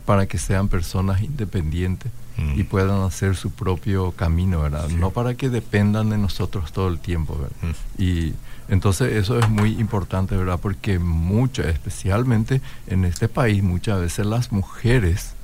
para 0.06 0.26
que 0.26 0.38
sean 0.38 0.68
personas 0.68 1.22
independientes 1.22 2.12
y 2.36 2.64
mm. 2.64 2.66
puedan 2.66 3.02
hacer 3.02 3.36
su 3.36 3.52
propio 3.52 4.12
camino, 4.12 4.62
¿verdad? 4.62 4.88
No 4.88 5.10
para 5.10 5.34
que 5.34 5.48
dependan 5.48 6.10
de 6.10 6.18
nosotros 6.18 6.72
todo 6.72 6.88
el 6.88 6.98
tiempo, 6.98 7.38
¿verdad? 7.38 7.56
Mm. 7.62 8.02
Y 8.02 8.34
entonces 8.68 9.12
eso 9.12 9.38
es 9.38 9.48
muy 9.48 9.78
importante, 9.78 10.36
¿verdad? 10.36 10.58
Porque 10.60 10.98
muchas, 10.98 11.66
especialmente 11.66 12.60
en 12.86 13.04
este 13.04 13.28
país, 13.28 13.62
muchas 13.62 14.00
veces 14.00 14.26
las 14.26 14.50
mujeres 14.50 15.34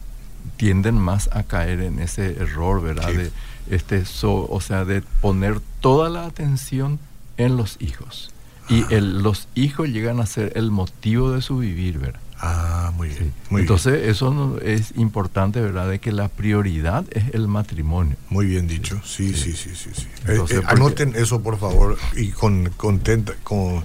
tienden 0.60 0.98
más 0.98 1.30
a 1.32 1.42
caer 1.44 1.80
en 1.80 2.00
ese 2.00 2.32
error, 2.32 2.82
¿verdad? 2.82 3.08
De 3.10 3.30
este 3.70 4.04
o 4.22 4.60
sea, 4.60 4.84
de 4.84 5.00
poner 5.22 5.58
toda 5.80 6.10
la 6.10 6.26
atención 6.26 6.98
en 7.38 7.56
los 7.56 7.78
hijos. 7.80 8.30
Y 8.68 8.82
ah. 8.82 8.88
el, 8.90 9.22
los 9.22 9.48
hijos 9.54 9.88
llegan 9.88 10.20
a 10.20 10.26
ser 10.26 10.52
el 10.56 10.70
motivo 10.70 11.32
de 11.32 11.40
su 11.40 11.56
vivir, 11.56 11.98
¿verdad? 11.98 12.20
Ah, 12.38 12.92
muy 12.94 13.08
bien. 13.08 13.32
Entonces, 13.52 14.06
eso 14.06 14.58
es 14.60 14.92
importante, 14.96 15.62
¿verdad? 15.62 15.88
De 15.88 15.98
que 15.98 16.12
la 16.12 16.28
prioridad 16.28 17.06
es 17.10 17.32
el 17.32 17.48
matrimonio. 17.48 18.16
Muy 18.28 18.44
bien 18.44 18.66
dicho. 18.66 19.00
Sí, 19.02 19.32
sí, 19.32 19.54
sí, 19.54 19.70
sí. 19.74 19.88
sí, 19.94 20.06
eh, 20.28 20.44
eh, 20.50 20.60
anoten 20.66 21.16
eso, 21.16 21.42
por 21.42 21.58
favor, 21.58 21.96
y 22.16 22.32
con, 22.32 22.68
con, 22.76 23.00
con 23.44 23.84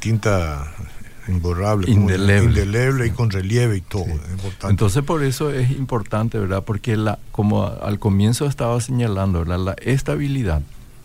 tinta 0.00 0.74
imborrable, 1.30 1.90
indeleble. 1.90 3.06
y 3.06 3.10
con 3.10 3.30
relieve 3.30 3.78
y 3.78 3.80
todo. 3.80 4.06
Entonces 4.68 5.02
por 5.02 5.22
eso 5.22 5.50
es 5.50 5.70
importante, 5.70 6.38
¿verdad? 6.38 6.62
Porque 6.64 6.96
la, 6.96 7.18
como 7.32 7.66
al 7.66 7.98
comienzo 7.98 8.46
estaba 8.46 8.80
señalando, 8.80 9.40
¿verdad? 9.40 9.58
la 9.58 9.72
estabilidad, 9.80 10.62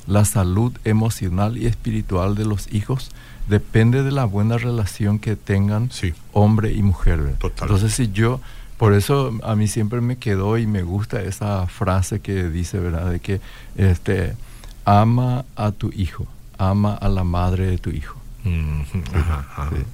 la 0.07 0.25
salud 0.25 0.73
emocional 0.83 1.57
y 1.57 1.65
espiritual 1.65 2.35
de 2.35 2.45
los 2.45 2.71
hijos 2.73 3.11
depende 3.47 4.03
de 4.03 4.11
la 4.11 4.25
buena 4.25 4.57
relación 4.57 5.19
que 5.19 5.35
tengan 5.35 5.89
hombre 6.33 6.73
y 6.73 6.81
mujer. 6.81 7.21
¿verdad? 7.21 7.51
Entonces 7.61 7.93
si 7.93 8.11
yo, 8.11 8.39
por 8.77 8.93
eso 8.93 9.31
a 9.43 9.55
mí 9.55 9.67
siempre 9.67 10.01
me 10.01 10.17
quedó 10.17 10.57
y 10.57 10.67
me 10.67 10.83
gusta 10.83 11.21
esa 11.21 11.67
frase 11.67 12.19
que 12.19 12.49
dice, 12.49 12.79
¿verdad? 12.79 13.11
De 13.11 13.19
que 13.19 13.39
este, 13.77 14.35
ama 14.83 15.45
a 15.55 15.71
tu 15.71 15.91
hijo, 15.95 16.27
ama 16.57 16.93
a 16.93 17.09
la 17.09 17.23
madre 17.23 17.67
de 17.67 17.77
tu 17.77 17.89
hijo. 17.89 18.17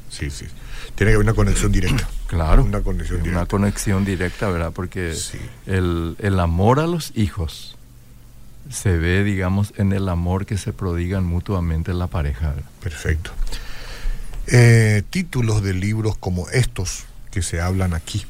Sí. 0.09 0.29
sí. 0.29 0.45
Tiene 0.95 1.11
que 1.11 1.15
haber 1.15 1.17
una 1.19 1.33
conexión 1.33 1.71
directa. 1.71 2.07
Claro. 2.27 2.63
Una 2.63 2.81
conexión 2.81 3.19
directa. 3.19 3.39
Una 3.39 3.47
conexión 3.47 4.05
directa, 4.05 4.49
¿verdad? 4.49 4.71
Porque 4.73 5.15
el, 5.65 6.15
el, 6.19 6.39
amor 6.39 6.79
a 6.79 6.87
los 6.87 7.13
hijos 7.15 7.77
se 8.69 8.97
ve, 8.97 9.23
digamos, 9.23 9.73
en 9.77 9.93
el 9.93 10.09
amor 10.09 10.45
que 10.45 10.57
se 10.57 10.73
prodigan 10.73 11.25
mutuamente 11.25 11.91
en 11.91 11.99
la 11.99 12.07
pareja. 12.07 12.53
Perfecto. 12.81 13.31
Eh, 14.47 15.03
títulos 15.09 15.63
de 15.63 15.73
libros 15.73 16.17
como 16.17 16.49
estos 16.49 17.05
que 17.31 17.41
se 17.41 17.61
hablan 17.61 17.93
aquí 17.93 18.25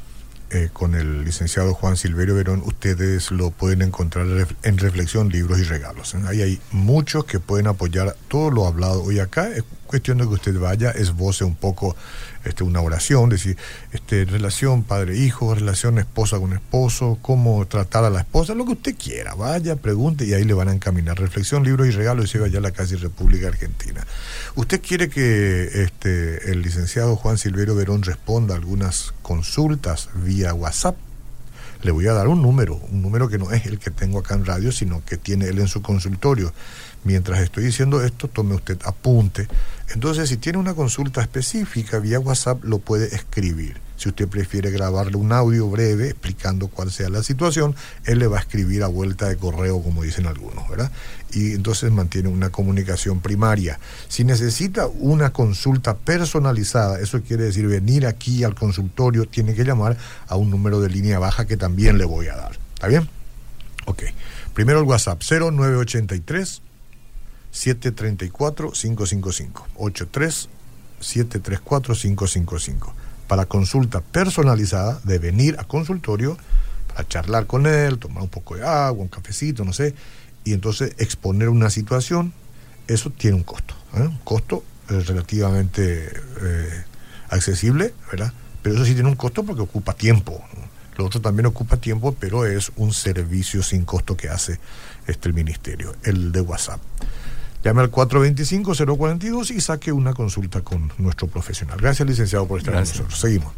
eh, 0.53 0.69
con 0.71 0.95
el 0.95 1.23
licenciado 1.23 1.73
Juan 1.73 1.95
Silverio 1.95 2.35
Verón, 2.35 2.61
ustedes 2.65 3.31
lo 3.31 3.51
pueden 3.51 3.81
encontrar 3.81 4.27
en 4.63 4.77
Reflexión, 4.77 5.29
Libros 5.29 5.59
y 5.59 5.63
Regalos. 5.63 6.13
Ahí 6.27 6.41
hay 6.41 6.59
muchos 6.71 7.23
que 7.23 7.39
pueden 7.39 7.67
apoyar 7.67 8.17
todo 8.27 8.51
lo 8.51 8.67
hablado 8.67 9.01
hoy 9.01 9.19
acá. 9.19 9.49
Es 9.91 9.95
cuestión 9.95 10.19
de 10.19 10.23
que 10.23 10.35
usted 10.35 10.57
vaya, 10.57 10.91
esboce 10.91 11.43
un 11.43 11.55
poco 11.55 11.97
este, 12.45 12.63
una 12.63 12.79
oración, 12.79 13.27
decir, 13.27 13.57
este, 13.91 14.23
relación 14.23 14.83
padre-hijo, 14.83 15.53
relación 15.53 15.99
esposa 15.99 16.39
con 16.39 16.53
esposo, 16.53 17.19
cómo 17.21 17.67
tratar 17.67 18.05
a 18.05 18.09
la 18.09 18.21
esposa, 18.21 18.55
lo 18.55 18.63
que 18.63 18.71
usted 18.71 18.95
quiera. 18.95 19.35
Vaya, 19.35 19.75
pregunte 19.75 20.23
y 20.23 20.33
ahí 20.33 20.45
le 20.45 20.53
van 20.53 20.69
a 20.69 20.71
encaminar. 20.71 21.19
Reflexión, 21.19 21.65
Libros 21.65 21.89
y 21.89 21.91
Regalos 21.91 22.23
y 22.23 22.27
se 22.29 22.39
va 22.39 22.45
allá 22.45 22.59
a 22.59 22.61
la 22.61 22.71
casi 22.71 22.95
República 22.95 23.49
Argentina. 23.49 24.07
¿Usted 24.55 24.79
quiere 24.81 25.09
que 25.09 25.83
este, 25.83 26.49
el 26.49 26.61
licenciado 26.61 27.17
Juan 27.17 27.37
Silverio 27.37 27.75
Verón 27.75 28.03
responda 28.03 28.55
algunas 28.55 29.13
consultas 29.21 30.07
vía 30.23 30.53
WhatsApp? 30.53 30.95
Le 31.83 31.91
voy 31.91 32.07
a 32.07 32.13
dar 32.13 32.29
un 32.29 32.41
número, 32.41 32.75
un 32.75 33.01
número 33.01 33.27
que 33.27 33.39
no 33.39 33.51
es 33.51 33.65
el 33.65 33.77
que 33.77 33.91
tengo 33.91 34.19
acá 34.19 34.35
en 34.35 34.45
radio, 34.45 34.71
sino 34.71 35.03
que 35.03 35.17
tiene 35.17 35.47
él 35.47 35.59
en 35.59 35.67
su 35.67 35.81
consultorio. 35.81 36.53
Mientras 37.03 37.39
estoy 37.39 37.63
diciendo 37.63 38.03
esto, 38.03 38.27
tome 38.27 38.53
usted 38.53 38.77
apunte. 38.85 39.47
Entonces, 39.93 40.29
si 40.29 40.37
tiene 40.37 40.59
una 40.59 40.75
consulta 40.75 41.21
específica 41.21 41.99
vía 41.99 42.19
WhatsApp, 42.19 42.63
lo 42.63 42.79
puede 42.79 43.13
escribir. 43.15 43.81
Si 43.97 44.09
usted 44.09 44.27
prefiere 44.27 44.71
grabarle 44.71 45.15
un 45.15 45.31
audio 45.31 45.67
breve 45.69 46.09
explicando 46.09 46.69
cuál 46.69 46.91
sea 46.91 47.09
la 47.09 47.21
situación, 47.21 47.75
él 48.05 48.19
le 48.19 48.27
va 48.27 48.37
a 48.37 48.41
escribir 48.41 48.81
a 48.83 48.87
vuelta 48.87 49.29
de 49.29 49.37
correo, 49.37 49.81
como 49.83 50.01
dicen 50.01 50.25
algunos, 50.25 50.67
¿verdad? 50.69 50.91
Y 51.33 51.53
entonces 51.53 51.91
mantiene 51.91 52.29
una 52.29 52.49
comunicación 52.49 53.19
primaria. 53.19 53.79
Si 54.07 54.23
necesita 54.23 54.87
una 54.87 55.33
consulta 55.33 55.97
personalizada, 55.97 56.99
eso 56.99 57.21
quiere 57.21 57.43
decir 57.43 57.67
venir 57.67 58.07
aquí 58.07 58.43
al 58.43 58.55
consultorio, 58.55 59.27
tiene 59.27 59.53
que 59.53 59.63
llamar 59.63 59.97
a 60.27 60.35
un 60.35 60.49
número 60.49 60.81
de 60.81 60.89
línea 60.89 61.19
baja 61.19 61.45
que 61.45 61.57
también 61.57 61.99
le 61.99 62.05
voy 62.05 62.27
a 62.27 62.35
dar. 62.35 62.57
¿Está 62.73 62.87
bien? 62.87 63.07
Ok. 63.85 64.03
Primero 64.53 64.79
el 64.79 64.85
WhatsApp 64.85 65.21
0983 65.21 66.61
734 67.51 68.71
555 68.71 69.67
83 69.75 70.49
734 70.99 71.95
555 71.95 72.93
para 73.27 73.45
consulta 73.45 74.01
personalizada 74.01 74.99
de 75.03 75.19
venir 75.19 75.55
a 75.59 75.63
consultorio 75.63 76.37
para 76.87 77.07
charlar 77.07 77.47
con 77.47 77.65
él, 77.65 77.97
tomar 77.97 78.23
un 78.23 78.29
poco 78.29 78.55
de 78.55 78.65
agua, 78.65 79.03
un 79.03 79.07
cafecito, 79.07 79.63
no 79.63 79.73
sé, 79.73 79.95
y 80.43 80.53
entonces 80.53 80.93
exponer 80.97 81.49
una 81.49 81.69
situación, 81.69 82.33
eso 82.87 83.09
tiene 83.09 83.37
un 83.37 83.43
costo, 83.43 83.75
¿eh? 83.95 84.01
un 84.01 84.17
costo 84.23 84.63
eh, 84.89 84.99
relativamente 84.99 86.11
eh, 86.41 86.83
accesible, 87.29 87.93
¿verdad? 88.11 88.33
Pero 88.61 88.75
eso 88.75 88.85
sí 88.85 88.93
tiene 88.93 89.09
un 89.09 89.15
costo 89.15 89.43
porque 89.43 89.61
ocupa 89.61 89.93
tiempo. 89.93 90.43
Lo 90.97 91.05
otro 91.05 91.21
también 91.21 91.45
ocupa 91.45 91.77
tiempo, 91.77 92.15
pero 92.19 92.45
es 92.45 92.71
un 92.75 92.93
servicio 92.93 93.63
sin 93.63 93.85
costo 93.85 94.17
que 94.17 94.27
hace 94.27 94.59
este 95.07 95.31
ministerio, 95.31 95.95
el 96.03 96.31
de 96.31 96.41
WhatsApp. 96.41 96.81
Llame 97.63 97.81
al 97.81 97.91
425-042 97.91 99.51
y 99.51 99.61
saque 99.61 99.91
una 99.91 100.13
consulta 100.13 100.61
con 100.61 100.91
nuestro 100.97 101.27
profesional. 101.27 101.77
Gracias, 101.79 102.07
licenciado, 102.07 102.47
por 102.47 102.59
estar 102.59 102.73
con 102.73 102.81
nosotros. 102.81 103.19
Seguimos. 103.19 103.53